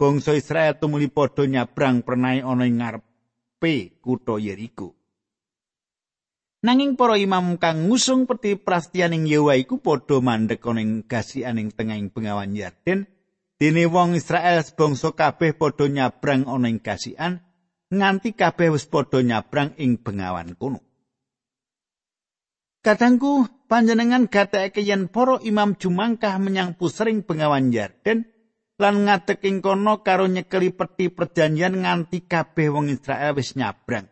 Bangsa 0.00 0.32
Israel 0.32 0.80
tumuli 0.80 1.12
padha 1.12 1.44
nyabrang 1.44 2.00
pernah 2.00 2.32
ana 2.32 2.64
ing 2.64 2.80
ngarepe 2.80 4.00
kutha 4.00 4.40
Yeriko. 4.40 4.96
Nanging 6.60 7.00
para 7.00 7.16
imam 7.16 7.56
kang 7.56 7.88
ngusung 7.88 8.28
peti 8.28 8.56
prastian 8.56 9.16
ing 9.16 9.24
Yewa 9.24 9.56
iku 9.56 9.80
padha 9.80 10.20
mandek 10.20 10.60
ana 10.68 10.84
ing 10.84 11.08
gasian 11.08 11.56
ing 11.56 11.72
tengahing 11.72 12.12
bengawan 12.12 12.52
Yarden. 12.52 13.08
Dene 13.60 13.84
wong 13.88 14.16
Israel 14.16 14.60
sebangsa 14.64 15.12
kabeh 15.12 15.56
padha 15.56 15.88
nyabrang 15.88 16.48
ana 16.48 16.68
ing 16.68 16.80
gasian 16.80 17.40
nganti 17.88 18.36
kabeh 18.36 18.72
wis 18.72 18.84
padha 18.84 19.24
nyabrang 19.24 19.72
ing 19.80 19.96
bengawan 20.00 20.52
kuno. 20.56 20.89
Kadangku 22.80 23.44
panjenengan 23.68 24.24
gateke 24.32 24.80
yen 24.80 25.12
para 25.12 25.36
imam 25.44 25.76
jumangkah 25.76 26.40
menyang 26.40 26.80
pusering 26.80 27.20
bengawan 27.20 27.68
Yarden 27.68 28.24
lan 28.80 29.04
ngadeg 29.04 29.44
ing 29.44 29.60
kono 29.60 30.00
karo 30.00 30.24
nyekeli 30.24 30.72
peti 30.72 31.12
perjanjian 31.12 31.84
nganti 31.84 32.24
kabeh 32.24 32.72
wong 32.72 32.88
Israel 32.88 33.36
wis 33.36 33.52
nyabrang. 33.52 34.08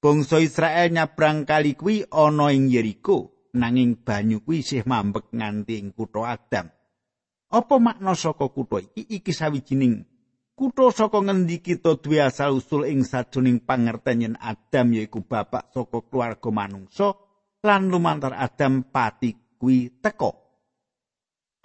Bangsa 0.00 0.40
Israel 0.40 0.88
nyabrang 0.88 1.44
kali 1.44 1.76
kuwi 1.76 2.08
ana 2.08 2.48
ing 2.48 2.72
Yeriko 2.72 3.52
nanging 3.52 4.00
banyu 4.00 4.40
kuwi 4.40 4.64
isih 4.64 4.88
mambek 4.88 5.28
nganti 5.36 5.76
ing 5.76 5.92
kutha 5.92 6.32
Adam. 6.32 6.72
Apa 7.52 7.76
makna 7.76 8.16
saka 8.16 8.48
kutha 8.48 8.80
iki? 8.80 9.20
Iki 9.20 9.32
sawijining 9.36 10.08
kutha 10.56 10.96
saka 10.96 11.20
ngendi 11.20 11.60
kita 11.60 12.00
duwe 12.00 12.24
asal 12.24 12.56
usul 12.56 12.88
ing 12.88 13.04
sajroning 13.04 13.60
pangerten 13.68 14.24
yen 14.24 14.34
Adam 14.40 14.96
yaiku 14.96 15.20
bapak 15.20 15.76
saka 15.76 16.00
keluarga 16.08 16.48
manungsa. 16.48 17.25
Lan 17.66 17.90
lumantar 17.90 18.38
Adam 18.38 18.86
pati 18.86 19.34
kuwi 19.58 19.98
teko. 19.98 20.30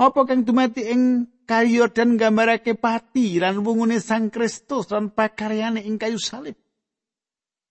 Apa 0.02 0.26
kang 0.26 0.42
dumati 0.42 0.82
ing 0.90 1.30
kayu 1.46 1.86
dan 1.94 2.18
gambarake 2.18 2.74
pati 2.74 3.38
lan 3.38 3.62
wungune 3.62 4.02
Sang 4.02 4.34
Kristus 4.34 4.90
lan 4.90 5.14
pakaryane 5.14 5.86
ing 5.86 6.02
kayu 6.02 6.18
salib. 6.18 6.58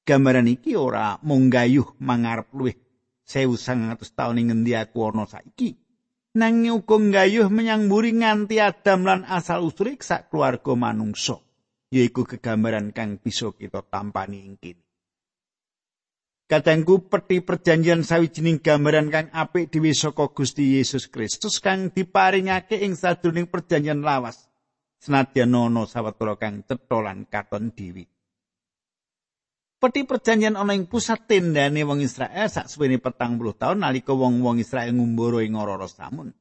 Gambaran 0.06 0.46
iki 0.46 0.78
ora 0.78 1.18
mung 1.26 1.50
gayuh 1.50 1.98
mangarep 1.98 2.54
luwih 2.54 2.78
1900 3.26 3.98
taun 4.14 4.38
ing 4.38 4.50
ngendi 4.50 4.78
aku 4.78 5.06
ana 5.06 5.26
saiki. 5.26 5.74
Nanging 6.30 6.70
uga 6.70 6.98
gayuh 6.98 7.50
menyang 7.50 7.90
mburi 7.90 8.14
nganti 8.14 8.62
Adam 8.62 9.02
lan 9.02 9.20
asal 9.26 9.66
usule 9.66 9.98
sak 9.98 10.30
keluarga 10.30 10.78
manungsa. 10.78 11.42
Yaiku 11.90 12.22
kegambaran 12.22 12.94
kang 12.94 13.18
bisa 13.18 13.50
kita 13.50 13.82
tampani 13.82 14.46
ing 14.46 14.54
kene. 14.62 14.89
Kadangku 16.50 17.06
peti 17.06 17.38
perjanjian 17.38 18.02
sawijining 18.02 18.58
gambaran 18.58 19.06
kang 19.06 19.30
apik 19.30 19.70
dhewe 19.70 19.94
saka 19.94 20.34
Gusti 20.34 20.74
Yesus 20.74 21.06
Kristus 21.06 21.62
kang 21.62 21.94
diparingake 21.94 22.74
ing 22.82 22.98
sadurunging 22.98 23.46
perjanjian 23.46 24.02
lawas. 24.02 24.50
Senadyan 24.98 25.54
ana 25.54 25.86
sawetara 25.86 26.34
kang 26.42 26.66
cetha 26.66 27.14
katon 27.30 27.70
dhewe. 27.70 28.10
Peti 29.78 30.02
perjanjian 30.02 30.58
ana 30.58 30.74
ing 30.74 30.90
pusat 30.90 31.22
tendane 31.30 31.86
wong 31.86 32.02
Israel 32.02 32.50
sak 32.50 32.66
suwene 32.66 32.98
petang 32.98 33.38
puluh 33.38 33.54
taun 33.54 33.86
nalika 33.86 34.10
wong-wong 34.10 34.58
Israel 34.58 34.90
ngumbara 34.90 35.46
ing 35.46 35.54
ora 35.54 35.86
samun. 35.86 36.34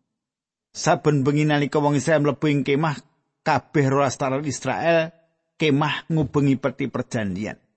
Saben 0.74 1.22
bengi 1.22 1.46
nalika 1.46 1.78
wong 1.78 1.94
Israel 1.94 2.25
mlebu 2.25 2.50
ing 2.50 2.66
kemah, 2.66 2.98
kabeh 3.46 3.86
rolas 3.94 4.18
Israel 4.42 5.13
kemah 5.54 6.10
ngubengi 6.10 6.58
peti 6.58 6.89
perjanjian. 6.89 7.69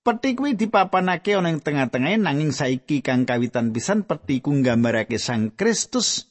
Peti 0.00 0.32
kuwi 0.32 0.56
dipapanake 0.56 1.36
ana 1.36 1.52
ing 1.52 1.60
tengah-tengahe 1.60 2.16
nanging 2.16 2.56
saiki 2.56 3.04
kang 3.04 3.28
kawitan 3.28 3.68
pisan 3.68 4.08
peti 4.08 4.40
ku 4.40 4.48
nggambarake 4.56 5.20
Sang 5.20 5.52
Kristus 5.52 6.24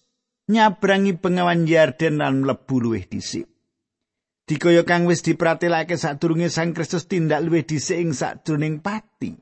nyabrangi 0.50 1.14
bengawan 1.14 1.70
Yarden 1.70 2.18
lan 2.18 2.42
mlebu 2.42 2.76
luwih 2.82 3.06
dhisik. 3.06 3.46
Dikaya 4.50 4.82
kang 4.90 5.06
wis 5.06 5.22
dipratelake 5.22 6.02
sadurunge 6.02 6.50
Sang 6.50 6.74
Kristus 6.74 7.06
tindak 7.06 7.46
luwih 7.46 7.62
dhisik 7.62 8.02
ing 8.02 8.10
sadurunging 8.18 8.82
pati. 8.82 9.38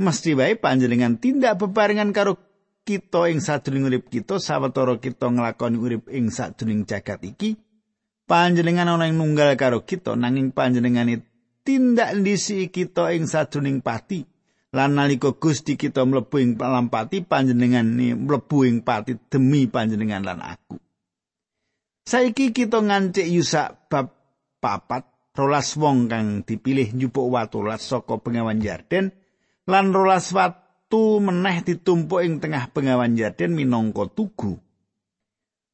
Mesti 0.00 0.32
wae 0.32 0.56
panjenengan 0.56 1.20
tindak 1.20 1.60
bebarengan 1.60 2.16
karo 2.16 2.40
kita 2.88 3.28
ing 3.28 3.44
sadurunge 3.44 3.92
urip 3.92 4.08
kita 4.08 4.40
sawetara 4.40 4.96
kita 4.96 5.28
nglakoni 5.28 5.76
urip 5.76 6.08
ing 6.08 6.32
sadurunging 6.32 6.88
jagat 6.88 7.20
iki. 7.20 7.60
Panjenengan 8.24 8.96
ana 8.96 9.12
ing 9.12 9.20
nunggal 9.20 9.60
karo 9.60 9.84
kita 9.84 10.16
nanging 10.16 10.56
panjenengane 10.56 11.31
tindak 11.62 12.18
ndisi 12.18 12.68
kita 12.68 13.14
ing 13.14 13.26
sadurunging 13.26 13.80
pati. 13.82 14.26
Lan 14.72 14.96
nalika 14.96 15.36
Gusti 15.36 15.76
kita 15.76 16.02
mlebu 16.08 16.36
ing 16.40 16.56
palampati 16.56 17.20
panjenengan 17.20 17.84
mlebu 17.92 18.58
ing 18.64 18.80
pati 18.80 19.20
demi 19.28 19.68
panjenengan 19.68 20.24
lan 20.24 20.40
aku. 20.40 20.80
Saiki 22.02 22.50
kita 22.50 22.82
ngancik 22.82 23.28
yusak 23.28 23.86
bab 23.86 24.10
papat 24.58 25.06
rolas 25.38 25.76
wong 25.78 26.08
kang 26.08 26.42
dipilih 26.42 26.90
njupuk 26.96 27.30
watu 27.30 27.62
las 27.62 27.84
saka 27.84 28.18
pengawan 28.18 28.64
Yarden 28.64 29.12
lan 29.68 29.92
rolas 29.92 30.32
watu 30.32 31.20
meneh 31.20 31.62
ditumpuk 31.62 32.24
ing 32.24 32.40
tengah 32.40 32.72
pengawan 32.72 33.12
Yarden 33.14 33.52
minangka 33.52 34.08
tugu. 34.08 34.56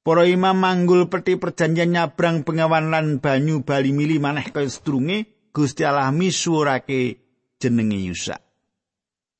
Para 0.02 0.26
imam 0.26 0.58
manggul 0.58 1.06
peti 1.06 1.38
perjanjian 1.38 1.94
nyabrang 1.94 2.42
pengawan 2.42 2.90
lan 2.90 3.22
banyu 3.22 3.62
bali 3.62 3.94
mili 3.94 4.18
maneh 4.18 4.50
kaya 4.50 4.66
sedurunge 4.66 5.37
Gusti 5.58 5.82
Allah 5.82 6.14
misuwurake 6.14 7.18
jenenge 7.58 7.98
Yusa. 7.98 8.38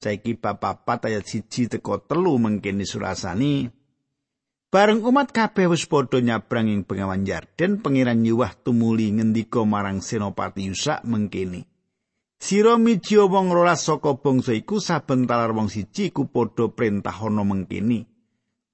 Saiki 0.02 0.34
bab 0.34 0.58
papat 0.58 1.06
ayat 1.06 1.22
siji 1.22 1.70
teko 1.70 2.02
telu 2.02 2.34
mengkini 2.42 2.82
surasani 2.82 3.70
Bareng 4.68 5.06
umat 5.06 5.30
kabeh 5.30 5.70
wis 5.70 5.86
padha 5.86 6.18
nyabrang 6.18 6.66
ing 6.66 6.82
bengawan 6.82 7.22
Yarden, 7.22 7.78
pangeran 7.78 8.26
Yuwah 8.26 8.52
tumuli 8.52 9.14
ngendika 9.14 9.62
marang 9.62 10.02
Senopati 10.02 10.66
Yusa 10.66 11.06
mengkene. 11.06 11.64
Sira 12.36 12.74
mijya 12.82 13.30
wong 13.30 13.54
rolas 13.54 13.86
saka 13.86 14.18
bangsa 14.18 14.58
iku 14.58 14.82
saben 14.82 15.22
talar 15.24 15.54
wong 15.54 15.70
siji 15.70 16.10
ku 16.10 16.26
padha 16.26 16.66
perintah 16.66 17.14
ana 17.14 17.46
mengkene. 17.46 18.10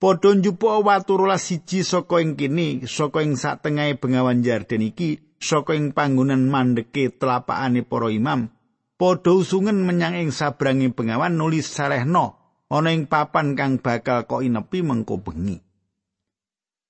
Padha 0.01 0.33
njupuk 0.33 0.81
watu 0.81 1.21
rolas 1.21 1.45
siji 1.45 1.85
saka 1.85 2.25
ing 2.25 2.41
kene, 2.41 2.89
saka 2.89 3.21
ing 3.21 3.37
satengahe 3.37 4.01
bengawan 4.01 4.41
Yarden 4.41 4.83
iki, 4.83 5.34
saka 5.45 5.77
ing 5.77 5.93
panggonan 5.93 6.49
mandeke 6.49 7.13
telapakane 7.13 7.85
para 7.85 8.09
imam. 8.09 8.49
Padha 8.97 9.37
usungen 9.37 9.85
menyang 9.85 10.17
ing 10.17 10.33
sabrangi 10.33 10.97
bengawan 10.97 11.37
nulis 11.37 11.69
sarehno 11.69 12.41
ana 12.73 12.97
ing 12.97 13.05
papan 13.05 13.53
kang 13.53 13.85
bakal 13.85 14.25
kok 14.25 14.41
inepi 14.41 14.81
mengko 14.81 15.21
bengi. 15.21 15.61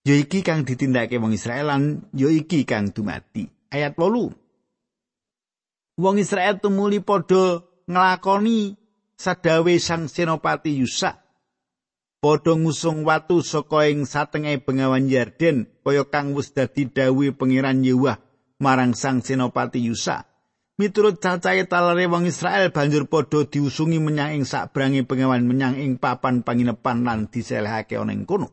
ya 0.04 0.14
iki 0.20 0.44
kang 0.44 0.68
ditindakake 0.68 1.16
wong 1.16 1.32
Israel 1.32 1.72
lan 1.72 1.82
ya 2.12 2.28
iki 2.28 2.68
kang 2.68 2.92
dumati. 2.92 3.48
Ayat 3.72 3.96
8. 3.96 5.98
Wong 5.98 6.16
Israel 6.20 6.60
tumuli 6.60 7.00
padha 7.00 7.64
nglakoni 7.88 8.76
sadawe 9.16 9.74
sang 9.80 10.06
senopati 10.06 10.76
Yusa. 10.76 11.24
Padha 12.20 12.52
ngusung 12.56 13.04
watu 13.04 13.40
saka 13.40 13.88
ing 13.88 14.04
satengah 14.04 14.56
bengawan 14.60 15.08
Yarden 15.08 15.68
kaya 15.84 16.04
kang 16.08 16.36
wis 16.36 16.52
dadi 16.52 16.88
dawuh 16.88 17.36
pangeran 17.36 17.84
Yewah 17.84 18.23
marang 18.62 18.94
sang 18.94 19.24
senopati 19.24 19.82
Yusa. 19.82 20.26
Miturut 20.74 21.22
cacahe 21.22 21.70
talare 21.70 22.10
wong 22.10 22.26
Israel 22.26 22.74
banjur 22.74 23.06
padha 23.06 23.46
diusungi 23.46 24.02
menyang 24.02 24.34
ing 24.34 24.42
sakbrangi 24.42 25.06
bengawan 25.06 25.46
menyang 25.46 25.78
ing 25.78 26.02
papan 26.02 26.42
panginepan 26.42 27.06
lan 27.06 27.30
diselehake 27.30 27.94
ana 27.94 28.10
ing 28.10 28.26
kono. 28.26 28.50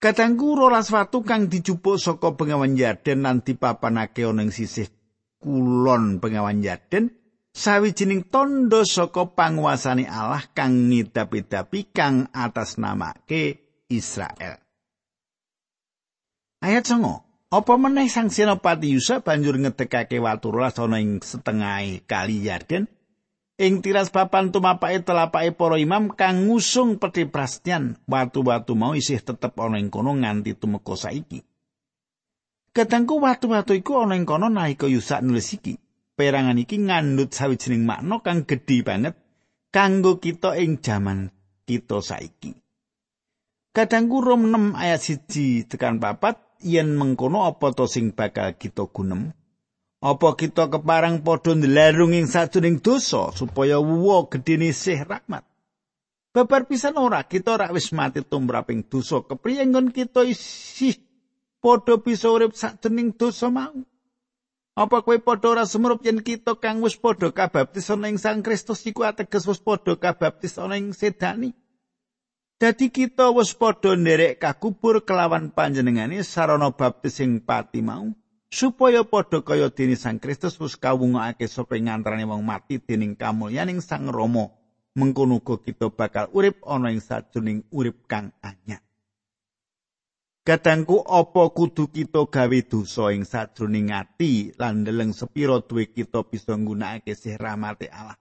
Kadangku 0.00 0.56
rolas 0.56 0.88
watu 0.88 1.20
kang 1.20 1.52
dijupuk 1.52 2.00
saka 2.00 2.32
pengawan 2.32 2.80
Yarden 2.80 3.20
lan 3.20 3.44
dipapanake 3.44 4.24
ana 4.24 4.48
ing 4.48 4.56
sisih 4.56 4.88
kulon 5.36 6.16
pengawan 6.16 6.64
Yarden 6.64 7.12
sawijining 7.52 8.24
tondo 8.32 8.80
saka 8.88 9.28
panguasane 9.28 10.08
Allah 10.08 10.48
kang 10.56 10.88
ngidapi-dapi 10.88 11.92
kang 11.92 12.32
atas 12.32 12.80
namake 12.80 13.68
Israel. 13.92 14.56
Ayat 16.64 16.84
songo, 16.88 17.29
apa 17.50 17.74
meneh 17.74 18.06
sang 18.06 18.30
Senopati 18.30 18.94
Yusa 18.94 19.26
banjur 19.26 19.58
ngedekake 19.58 20.22
watu 20.22 20.54
rolas 20.54 20.78
ana 20.78 21.02
ing 21.02 21.18
setengah 21.18 21.82
kali 22.06 22.46
Yarden 22.46 22.86
Ing 23.60 23.84
tiras 23.84 24.08
papan 24.08 24.48
tumapake 24.48 25.04
telapake 25.04 25.52
para 25.52 25.76
imam 25.76 26.16
kang 26.16 26.48
ngusung 26.48 26.96
peti 26.96 27.28
prastian, 27.28 28.00
watu-watu 28.08 28.72
mau 28.72 28.96
isih 28.96 29.20
tetep 29.20 29.52
ana 29.60 29.76
ing 29.76 29.92
kono 29.92 30.16
nganti 30.16 30.56
tumeka 30.56 30.96
saiki. 30.96 31.44
Kadangku 32.72 33.20
watu-watu 33.20 33.76
iku 33.76 34.00
ana 34.00 34.16
ing 34.16 34.24
kono 34.24 34.48
nalika 34.48 34.88
Yusak 34.88 35.20
nulis 35.20 35.52
iki. 35.52 35.76
Perangan 36.16 36.56
iki 36.56 36.80
ngandut 36.80 37.36
sawijining 37.36 37.84
makna 37.84 38.24
kang 38.24 38.48
gedhe 38.48 38.80
banget 38.80 39.20
kanggo 39.68 40.16
kita 40.16 40.56
ing 40.56 40.80
jaman 40.80 41.28
kita 41.68 42.00
saiki. 42.00 42.56
Kadangku 43.76 44.24
Rom 44.24 44.48
6 44.48 44.72
ayat 44.72 45.04
1 45.04 45.68
tekan 45.68 46.00
papat 46.00 46.49
yen 46.62 46.96
mengkono 46.96 47.44
apa 47.48 47.72
to 47.72 47.88
sing 47.88 48.12
bakal 48.12 48.54
kita 48.56 48.88
gunem? 48.88 49.32
Apa 50.00 50.32
kita 50.32 50.72
keparang 50.72 51.20
padha 51.20 51.52
ndelarung 51.52 52.16
ing 52.16 52.24
sajroning 52.24 52.80
dosa 52.80 53.36
supaya 53.36 53.76
wuwa 53.76 54.24
gedene 54.32 54.72
sih 54.72 54.96
rahmat. 54.96 55.44
Babar 56.32 56.64
pisan 56.64 56.96
ora 56.96 57.20
kita 57.26 57.58
ora 57.58 57.68
wis 57.74 57.92
mati 57.92 58.24
tumraping 58.24 58.86
dosa 58.88 59.20
kepriye 59.20 59.66
nggon 59.68 59.92
kita 59.92 60.24
isih 60.24 60.96
padha 61.60 62.00
bisa 62.00 62.32
urip 62.32 62.56
sajroning 62.56 63.12
dosa 63.12 63.52
mau. 63.52 63.76
Apa 64.72 65.04
kowe 65.04 65.20
padha 65.20 65.52
ora 65.52 65.64
semrup 65.68 66.00
yen 66.00 66.24
kita 66.24 66.56
kang 66.56 66.80
wis 66.80 66.96
padha 66.96 67.28
kabaptis 67.28 67.92
ana 67.92 68.08
ing 68.08 68.16
Sang 68.16 68.40
Kristus 68.40 68.80
iku 68.88 69.04
ateges 69.04 69.44
wis 69.44 69.60
padha 69.60 70.00
kabaptis 70.00 70.56
ana 70.56 70.80
ing 70.80 70.96
sedani? 70.96 71.52
Dadi 72.60 72.92
kita 72.92 73.32
wis 73.32 73.56
padha 73.56 73.96
nderek 73.96 74.36
kakubur 74.36 75.00
kelawan 75.08 75.48
panjenengane 75.48 76.20
sarana 76.20 76.68
baptis 76.76 77.16
sing 77.16 77.40
pati 77.40 77.80
mau. 77.80 78.12
supaya 78.50 79.06
padha 79.06 79.40
kaya 79.46 79.70
dene 79.70 79.94
Sang 79.94 80.18
Kristus 80.18 80.58
wis 80.58 80.74
kawungake 80.74 81.46
sapa 81.46 81.78
ngantarane 81.78 82.26
wong 82.26 82.42
mati 82.42 82.82
dening 82.82 83.14
kamulyaning 83.14 83.78
Sang 83.78 84.10
Rama 84.10 84.50
mengkono 84.98 85.38
kita 85.40 85.94
bakal 85.94 86.26
urip 86.34 86.58
ana 86.66 86.90
ing 86.90 86.98
sajroning 86.98 87.62
urip 87.70 88.10
kang 88.10 88.34
anyar 88.42 88.82
Kadangku 90.42 91.06
apa 91.06 91.52
kudu 91.54 91.94
kita 91.94 92.26
gawe 92.26 92.58
dosa 92.66 93.14
ing 93.14 93.22
sajroning 93.22 93.94
ati 93.94 94.50
lan 94.58 94.82
ndeleng 94.82 95.14
sepira 95.14 95.62
duwe 95.62 95.86
kita 95.86 96.26
bisa 96.26 96.58
nggunakake 96.58 97.14
sih 97.14 97.38
rahmate 97.38 97.86
Allah 97.86 98.18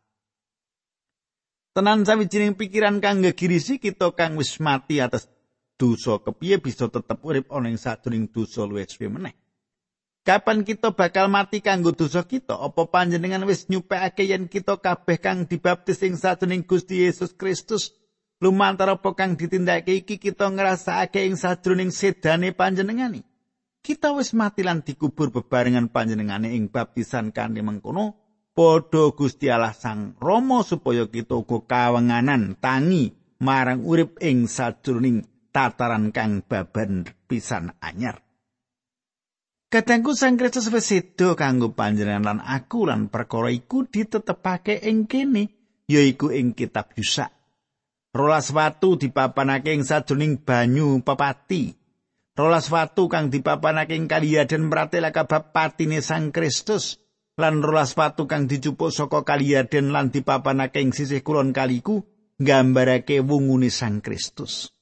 Tenan 1.69 2.01
sawijining 2.01 2.58
pikiran 2.58 2.97
kang 2.97 3.21
gegirisi 3.21 3.77
kita 3.77 4.10
kang 4.17 4.34
wis 4.41 4.58
mati 4.58 4.97
atas 4.97 5.29
dosa 5.77 6.17
kepiye 6.17 6.58
bisa 6.58 6.89
tetep 6.89 7.21
urip 7.21 7.45
ana 7.53 7.69
ing 7.69 7.77
sajroning 7.77 8.25
dosa 8.34 8.65
luwih 8.65 8.89
meneh 9.08 9.38
Kapan 10.27 10.67
kita 10.67 10.93
bakal 10.93 11.32
mati 11.32 11.58
kanggo 11.63 11.95
dosa 11.95 12.21
kita? 12.27 12.53
Apa 12.53 12.86
panjenengan 12.86 13.45
wis 13.47 13.65
nyupekake 13.65 14.27
yen 14.27 14.45
kita 14.51 14.77
kabeh 14.77 15.17
kang 15.17 15.47
dibaptis 15.47 16.03
ing 16.05 16.19
sajroning 16.19 16.67
Gusti 16.67 17.01
Yesus 17.08 17.34
Kristus 17.34 17.95
lumantar 18.38 18.93
apa 18.93 19.10
kang 19.15 19.39
ditindakake 19.39 20.05
iki 20.05 20.21
kita 20.21 20.51
ngrasakake 20.51 21.25
ing 21.25 21.34
sajroning 21.39 21.89
sedane 21.89 22.53
panjenengani? 22.53 23.25
Kita 23.79 24.12
wis 24.13 24.36
mati 24.36 24.62
lan 24.62 24.84
dikubur 24.84 25.32
bebarengan 25.32 25.89
panjenengane 25.89 26.51
ing 26.51 26.67
baptisan 26.69 27.32
kanthi 27.32 27.63
mengkono 27.63 28.29
padha 28.60 29.15
Gusti 29.15 29.48
Allah 29.48 29.72
Sang 29.72 30.19
Rama 30.19 30.67
supaya 30.67 31.08
kita 31.08 31.39
uga 31.39 31.63
kawenganan 31.63 32.60
tangi 32.60 33.15
marang 33.39 33.88
urip 33.88 34.19
ing 34.19 34.52
sajroning 34.52 35.24
tataran 35.56 36.12
kang 36.12 36.43
baban 36.43 37.08
pisan 37.24 37.72
anyar. 37.80 38.19
Kadangku 39.72 40.12
Sang 40.12 40.36
Kristus 40.36 40.67
wis 40.76 40.91
sedo 40.91 41.39
kanggo 41.39 41.72
panjenengan 41.72 42.36
lan 42.36 42.39
aku 42.43 42.84
lan 42.84 43.08
perkara 43.08 43.48
iku 43.48 43.88
ditetepake 43.88 44.84
ing 44.84 45.08
kene 45.08 45.56
yaiku 45.88 46.36
ing 46.36 46.52
kitab 46.52 46.91
Yusa. 47.00 47.32
Rolas 48.12 48.52
watu 48.52 49.00
dipapanake 49.00 49.72
ing 49.72 49.88
sajroning 49.88 50.36
banyu 50.43 51.00
pepati. 51.00 51.80
Rolas 52.36 52.67
watu 52.67 53.08
kang 53.08 53.32
dipapanake 53.32 53.95
ing 53.95 54.12
kaliyaden 54.12 54.67
mratela 54.67 55.15
kabab 55.15 55.56
patine 55.56 56.04
Sang 56.04 56.36
Kristus 56.36 57.00
lan 57.39 57.63
rolas 57.63 57.95
watu 57.95 58.28
kang 58.28 58.52
dicupuk 58.52 58.91
saka 58.91 59.23
kaliyaden 59.23 59.95
lan 59.95 60.12
dipapanake 60.12 60.84
ing 60.84 60.91
sisih 60.91 61.23
kulon 61.23 61.56
kaliku 61.56 62.04
nggambarake 62.36 63.23
wungune 63.23 63.71
Sang 63.71 64.04
Kristus. 64.04 64.75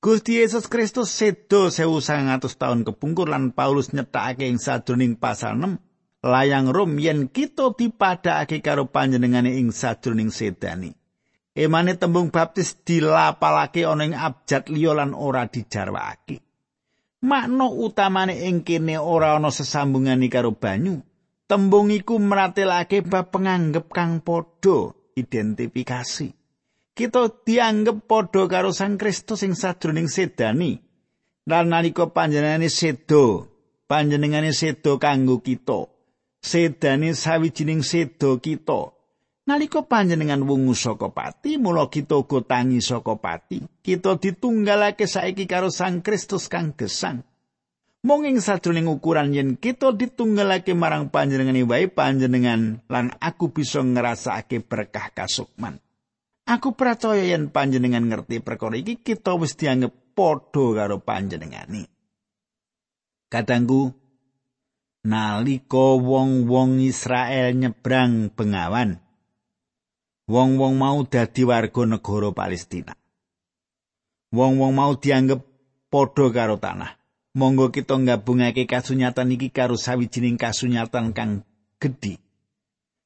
Gusti 0.00 0.40
Yesus 0.40 0.68
Kristus 0.68 1.12
sedo 1.12 1.68
1900 1.68 2.40
tahun 2.56 2.84
kepungkur 2.88 3.28
lan 3.28 3.52
Paulus 3.52 3.92
nyetakake 3.92 4.48
ing 4.48 4.56
sadroning 4.56 5.16
pasal 5.16 5.60
6 5.60 5.76
layang 6.24 6.68
Rom 6.72 7.00
yen 7.00 7.28
kita 7.28 7.72
dipadhakake 7.76 8.60
karo 8.60 8.88
panjenengane 8.88 9.56
ing 9.56 9.72
sadroning 9.72 10.32
sedani. 10.32 10.92
Emane 11.52 12.00
tembung 12.00 12.32
baptis 12.32 12.80
dilapalake 12.80 13.84
ana 13.84 14.08
ing 14.08 14.16
abjad 14.16 14.72
liya 14.72 14.96
lan 14.96 15.12
ora 15.12 15.44
dijarwakake. 15.48 16.40
Makna 17.20 17.68
utamane 17.68 18.40
ing 18.48 18.64
kene 18.64 18.96
ora 18.96 19.36
ana 19.36 19.52
sesambungane 19.52 20.32
karo 20.32 20.56
banyu. 20.56 21.04
Tembung 21.50 21.90
iku 21.90 22.22
meratelake 22.22 23.02
bab 23.02 23.34
penganggep 23.34 23.90
kang 23.90 24.22
padha 24.22 24.94
identifikasi. 25.18 26.30
Kita 26.94 27.26
dianggep 27.42 28.06
padha 28.06 28.46
karo 28.46 28.70
Sang 28.70 28.94
Kristus 28.94 29.42
sing 29.42 29.58
sadroning 29.58 30.06
sedani. 30.06 30.78
Lan 31.50 31.74
nalika 31.74 32.06
panjenengane 32.06 32.70
sedo, 32.70 33.50
panjenengane 33.90 34.54
sedo 34.54 34.94
kanggo 35.02 35.42
kita. 35.42 35.90
Sedane 36.38 37.18
sawijining 37.18 37.82
sedo 37.82 38.38
kita. 38.38 38.94
Nalika 39.50 39.82
panjenengan 39.82 40.46
wungu 40.46 40.78
saka 40.78 41.10
pati, 41.10 41.58
mula 41.58 41.90
kita 41.90 42.14
uga 42.14 42.46
tangi 42.46 42.78
saka 42.78 43.18
pati. 43.18 43.58
Kita 43.82 44.22
ditunggalake 44.22 45.10
saiki 45.10 45.50
karo 45.50 45.66
Sang 45.74 45.98
Kristus 45.98 46.46
kang 46.46 46.78
gesang. 46.78 47.26
Mung 48.00 48.24
ing 48.24 48.40
sajroning 48.40 48.88
ukuran 48.88 49.36
yen 49.36 49.60
kita 49.60 49.92
ditunggalake 49.92 50.72
marang 50.72 51.12
panjenengan 51.12 51.68
wae 51.68 51.84
panjenengan 51.84 52.80
lan 52.88 53.12
aku 53.20 53.52
bisa 53.52 53.84
ngrasakake 53.84 54.64
berkah 54.64 55.12
kasukman. 55.12 55.76
Aku 56.48 56.72
percaya 56.72 57.20
yen 57.20 57.52
panjenengan 57.52 58.08
ngerti 58.08 58.40
perkara 58.40 58.80
iki 58.80 59.04
kita 59.04 59.36
wis 59.36 59.52
dianggep 59.52 60.16
padha 60.16 60.64
karo 60.72 60.96
panjenengane. 61.04 61.92
Kadangku 63.28 63.92
nalika 65.04 66.00
wong-wong 66.00 66.80
Israel 66.80 67.52
nyebrang 67.52 68.32
bengawan, 68.32 68.96
wong-wong 70.24 70.74
mau 70.80 71.04
dadi 71.04 71.44
warga 71.44 71.84
negara 71.84 72.32
Palestina. 72.32 72.96
Wong-wong 74.32 74.72
mau 74.72 74.96
dianggep 74.96 75.44
padha 75.92 76.26
karo 76.32 76.56
tanah. 76.56 76.99
Monggo 77.30 77.70
kita 77.70 77.94
nggabungake 77.94 78.66
kasunyatan 78.66 79.30
iki 79.38 79.54
karo 79.54 79.78
sawijining 79.78 80.34
kasunyatan 80.34 81.14
kang 81.14 81.46
gedhi. 81.78 82.18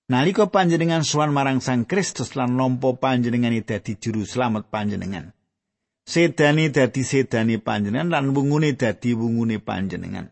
Nalika 0.08 0.48
panjenengan 0.48 1.04
sowan 1.04 1.32
marang 1.32 1.64
Sang 1.64 1.88
Kristus 1.88 2.36
lan 2.36 2.56
nampa 2.56 2.92
panjenengan 2.96 3.52
dadi 3.64 3.96
juru 3.96 4.24
slamet 4.24 4.68
panjenengan. 4.68 5.32
Sedani 6.04 6.68
dadi 6.68 7.00
sedani 7.04 7.56
panjenengan 7.56 8.12
lan 8.12 8.36
wungune 8.36 8.76
dadi 8.76 9.16
wungune 9.16 9.60
panjenengan. 9.60 10.28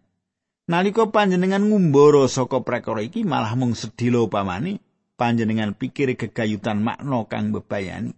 Nalika 0.68 1.08
panjenengan 1.08 1.64
ngumbara 1.64 2.28
saka 2.28 2.60
prakara 2.60 3.00
iki 3.00 3.24
malah 3.24 3.56
mung 3.56 3.72
sedhila 3.72 4.24
upamane 4.24 4.84
panjenengan 5.16 5.72
pikir 5.76 6.16
gegayutan 6.16 6.80
makna 6.84 7.24
kang 7.28 7.52
bebayani. 7.52 8.12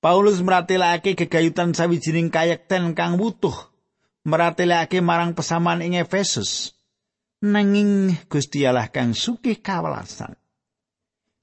Paulus 0.00 0.40
meratelake 0.40 1.12
gegayutan 1.16 1.76
sawijining 1.76 2.32
kayekten 2.32 2.92
kang 2.96 3.20
wutuh. 3.20 3.67
Meratelake 4.28 5.00
marang 5.00 5.32
pesaman 5.32 5.80
ing 5.80 5.96
Efesus. 5.96 6.76
Nanging 7.40 8.12
Gusti 8.28 8.60
Allah 8.68 8.92
kang 8.92 9.16
sugih 9.16 9.64
kawelasan. 9.64 10.36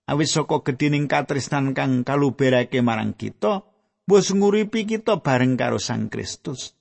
Awit 0.05 0.29
saka 0.29 0.61
gedhining 0.61 1.09
katresnan 1.09 1.73
kang 1.73 2.05
kaluberake 2.05 2.85
marang 2.85 3.17
kita, 3.17 3.65
wis 4.05 4.29
nguripi 4.29 4.85
kita 4.85 5.17
bareng 5.17 5.57
karo 5.57 5.81
Sang 5.81 6.13
Kristus. 6.13 6.77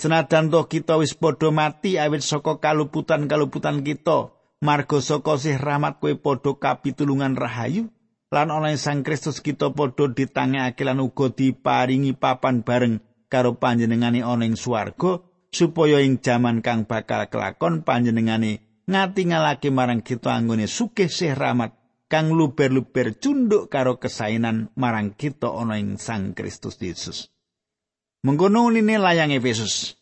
Senajan 0.00 0.48
to 0.48 0.64
kita 0.64 0.96
wis 0.96 1.12
padha 1.12 1.52
mati 1.52 2.00
awit 2.00 2.24
saka 2.24 2.56
kaluputan-kaluputan 2.56 3.84
kita, 3.84 4.32
marga 4.64 4.98
saka 5.04 5.36
sih 5.36 5.60
rahmat 5.60 6.00
kowe 6.00 6.16
padha 6.16 6.56
kapitulungan 6.56 7.36
rahayu 7.36 7.92
lan 8.32 8.48
ana 8.48 8.72
Sang 8.80 9.04
Kristus 9.04 9.44
kita 9.44 9.76
padha 9.76 10.08
ditangekake 10.08 10.88
lan 10.88 11.04
uga 11.04 11.28
diparingi 11.36 12.16
papan 12.16 12.64
bareng 12.64 13.04
karo 13.28 13.60
panjenengane 13.60 14.24
ana 14.24 14.48
ing 14.48 14.56
swarga 14.56 15.33
supaya 15.54 16.02
ing 16.02 16.18
jaman 16.18 16.58
kang 16.60 16.90
bakal 16.90 17.30
kelakon 17.30 17.86
panjenengane 17.86 18.82
ngatingalake 18.90 19.70
marang 19.70 20.02
kita 20.02 20.34
anggone 20.34 20.66
sugih 20.66 21.06
sih 21.06 21.30
rahmat 21.30 21.78
kang 22.10 22.34
luber-luber 22.34 23.16
cunduk 23.16 23.70
karo 23.72 23.96
kesainan 23.96 24.74
marang 24.76 25.14
kita 25.14 25.48
ana 25.48 25.80
ing 25.80 25.96
Sang 25.96 26.36
Kristus 26.36 26.76
Yesus. 26.82 27.30
Mengkono 28.26 28.68
unine 28.68 28.98
layang 29.00 29.32
Efesus. 29.32 29.96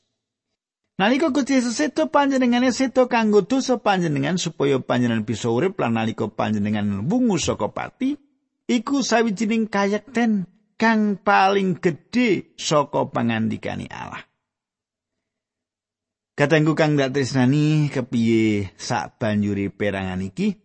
Nalika 1.00 1.32
Gusti 1.34 1.58
Yesus 1.58 1.74
seto 1.80 2.12
panjenengane 2.12 2.70
seto 2.70 3.08
kanggo 3.08 3.42
dosa 3.42 3.80
panjenengan 3.80 4.36
supaya 4.38 4.78
panjenengan 4.78 5.26
bisa 5.26 5.50
urip 5.50 5.80
lan 5.80 5.98
nalika 5.98 6.28
panjenengan 6.28 7.08
wungu 7.08 7.40
saka 7.40 7.72
pati 7.72 8.14
iku 8.68 9.02
sawijining 9.02 9.66
kayekten 9.66 10.46
kang 10.78 11.18
paling 11.18 11.80
gedhe 11.80 12.54
saka 12.60 13.08
pangandikane 13.08 13.88
Allah. 13.90 14.31
Katengku 16.32 16.72
kang 16.72 16.96
dak 16.96 17.12
tresnani 17.12 17.92
kepiye 17.92 18.72
sak 18.80 19.20
banjuri 19.20 19.68
perangan 19.68 20.24
iki 20.24 20.56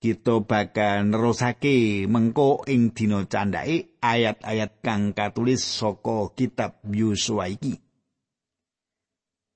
kita 0.00 0.40
bakal 0.48 1.12
nerusake 1.12 2.08
mengko 2.08 2.64
ing 2.64 2.96
dina 2.96 3.28
candhake 3.28 4.00
ayat-ayat 4.00 4.80
kang 4.80 5.12
katulis 5.12 5.60
saka 5.60 6.32
kitab 6.32 6.80
Yosua 6.88 7.52
iki. 7.52 7.76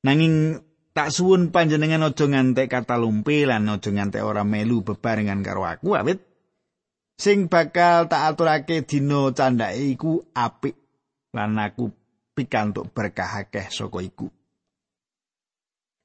Nanging 0.04 0.60
tak 0.92 1.16
suwun 1.16 1.48
panjenengan 1.48 2.12
aja 2.12 2.28
ngantek 2.28 2.68
kata 2.68 3.00
lumpe 3.00 3.48
lan 3.48 3.72
aja 3.72 3.88
ngantek 3.88 4.20
ora 4.20 4.44
melu 4.44 4.84
bebarengan 4.84 5.40
karo 5.40 5.64
aku 5.64 5.96
awit 5.96 6.20
sing 7.16 7.48
bakal 7.48 8.04
tak 8.04 8.36
aturake 8.36 8.84
dina 8.84 9.32
candhake 9.32 9.96
iku 9.96 10.20
apik 10.36 10.76
lan 11.32 11.56
aku 11.56 11.88
pikantuk 12.36 12.92
berkah 12.92 13.48
akeh 13.48 13.72
saka 13.72 14.04
iku. 14.04 14.28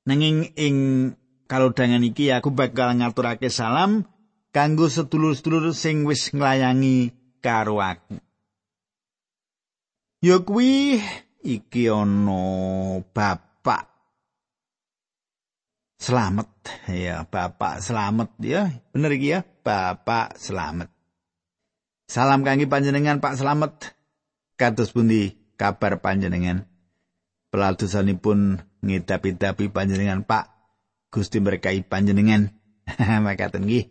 Nanging 0.07 0.55
ing 0.55 0.75
kalodhangan 1.51 2.03
iki 2.07 2.31
aku 2.31 2.55
bakal 2.55 2.95
ngaturake 2.95 3.51
salam 3.51 4.07
kanggo 4.55 4.87
sedulur-sedulur 4.87 5.75
sing 5.75 6.07
wis 6.07 6.31
nglayangi 6.31 7.11
karo 7.43 7.83
aku. 7.83 8.15
Yo 10.23 10.47
kuwi 10.47 11.03
iki 11.43 11.91
ana 11.91 13.03
bab 13.11 13.47
Selamat. 15.97 16.47
Ya 16.85 17.25
Bapak 17.25 17.81
selamat 17.81 18.29
ya. 18.39 18.69
Bener 18.93 19.11
iki 19.17 19.33
ya 19.33 19.39
Bapak 19.43 20.37
selamat. 20.37 20.93
Salam 22.07 22.45
kangge 22.45 22.69
panjenengan 22.69 23.19
Pak 23.19 23.35
Selamat. 23.35 23.97
Kados 24.55 24.93
pundi 24.93 25.35
kabar 25.59 25.99
panjenengan? 25.99 26.69
Peladusanipun 27.51 28.61
ngedapi-dapi 28.83 29.71
panjenengan 29.71 30.25
Pak. 30.25 30.53
Gusti 31.09 31.39
berkahi 31.39 31.85
panjenengan. 31.87 32.51
Makaten 33.25 33.65
nggih. 33.65 33.89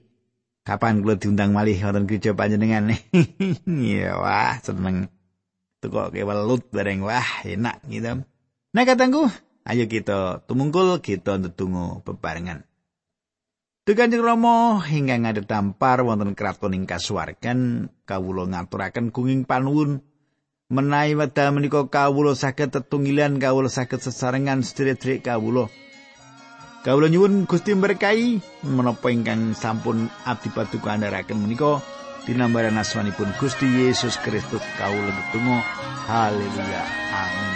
Kapan 0.67 1.07
kula 1.07 1.15
diundang 1.15 1.55
malih 1.55 1.79
wonten 1.79 2.11
gereja 2.11 2.35
panjenengan? 2.35 2.91
Ya 3.67 4.19
wah 4.19 4.59
seneng. 4.61 5.09
Tukok 5.79 6.11
kewelut 6.11 6.67
bareng 6.75 7.07
wah 7.07 7.47
enak 7.47 7.87
gitu. 7.87 8.27
Nah 8.75 8.85
katangku 8.85 9.31
Ayo 9.67 9.91
kita 9.91 10.47
tumungkul 10.47 11.03
kita 11.03 11.43
ndedonga 11.43 11.99
bebarengan. 12.07 12.63
Dukanjeng 13.87 14.23
Rama 14.23 14.83
ingkang 14.87 15.27
ngadhep 15.27 15.51
wonten 15.79 16.39
kraton 16.39 16.75
ing 16.75 16.87
kasuwargan 16.87 17.91
kawula 18.07 18.47
ngaturaken 18.47 19.11
gunging 19.11 19.43
panuwun 19.43 20.07
menawi 20.67 21.15
wedal 21.15 21.55
menika 21.55 21.87
kawula 21.87 22.35
saged 22.35 22.75
tetunggilan 22.75 23.39
kawula 23.39 23.71
saged 23.71 24.03
sesarengan 24.03 24.67
sedherek 24.67 25.23
kawula. 25.23 25.71
Kawula 26.83 27.07
nyuwun 27.07 27.47
Gusti 27.47 27.75
berkahi 27.75 28.43
menapa 28.67 29.11
ingkang 29.11 29.55
sampun 29.55 30.11
abdi 30.27 30.51
paduka 30.51 30.95
andharaken 30.95 31.39
menika 31.39 31.83
dinambaran 32.27 32.79
asmanipun 32.79 33.31
Gusti 33.39 33.67
Yesus 33.67 34.19
Kristus 34.19 34.63
kawula 34.79 35.15
ndedonga 35.15 35.63
haleluya. 36.11 36.83
Amin 37.15 37.56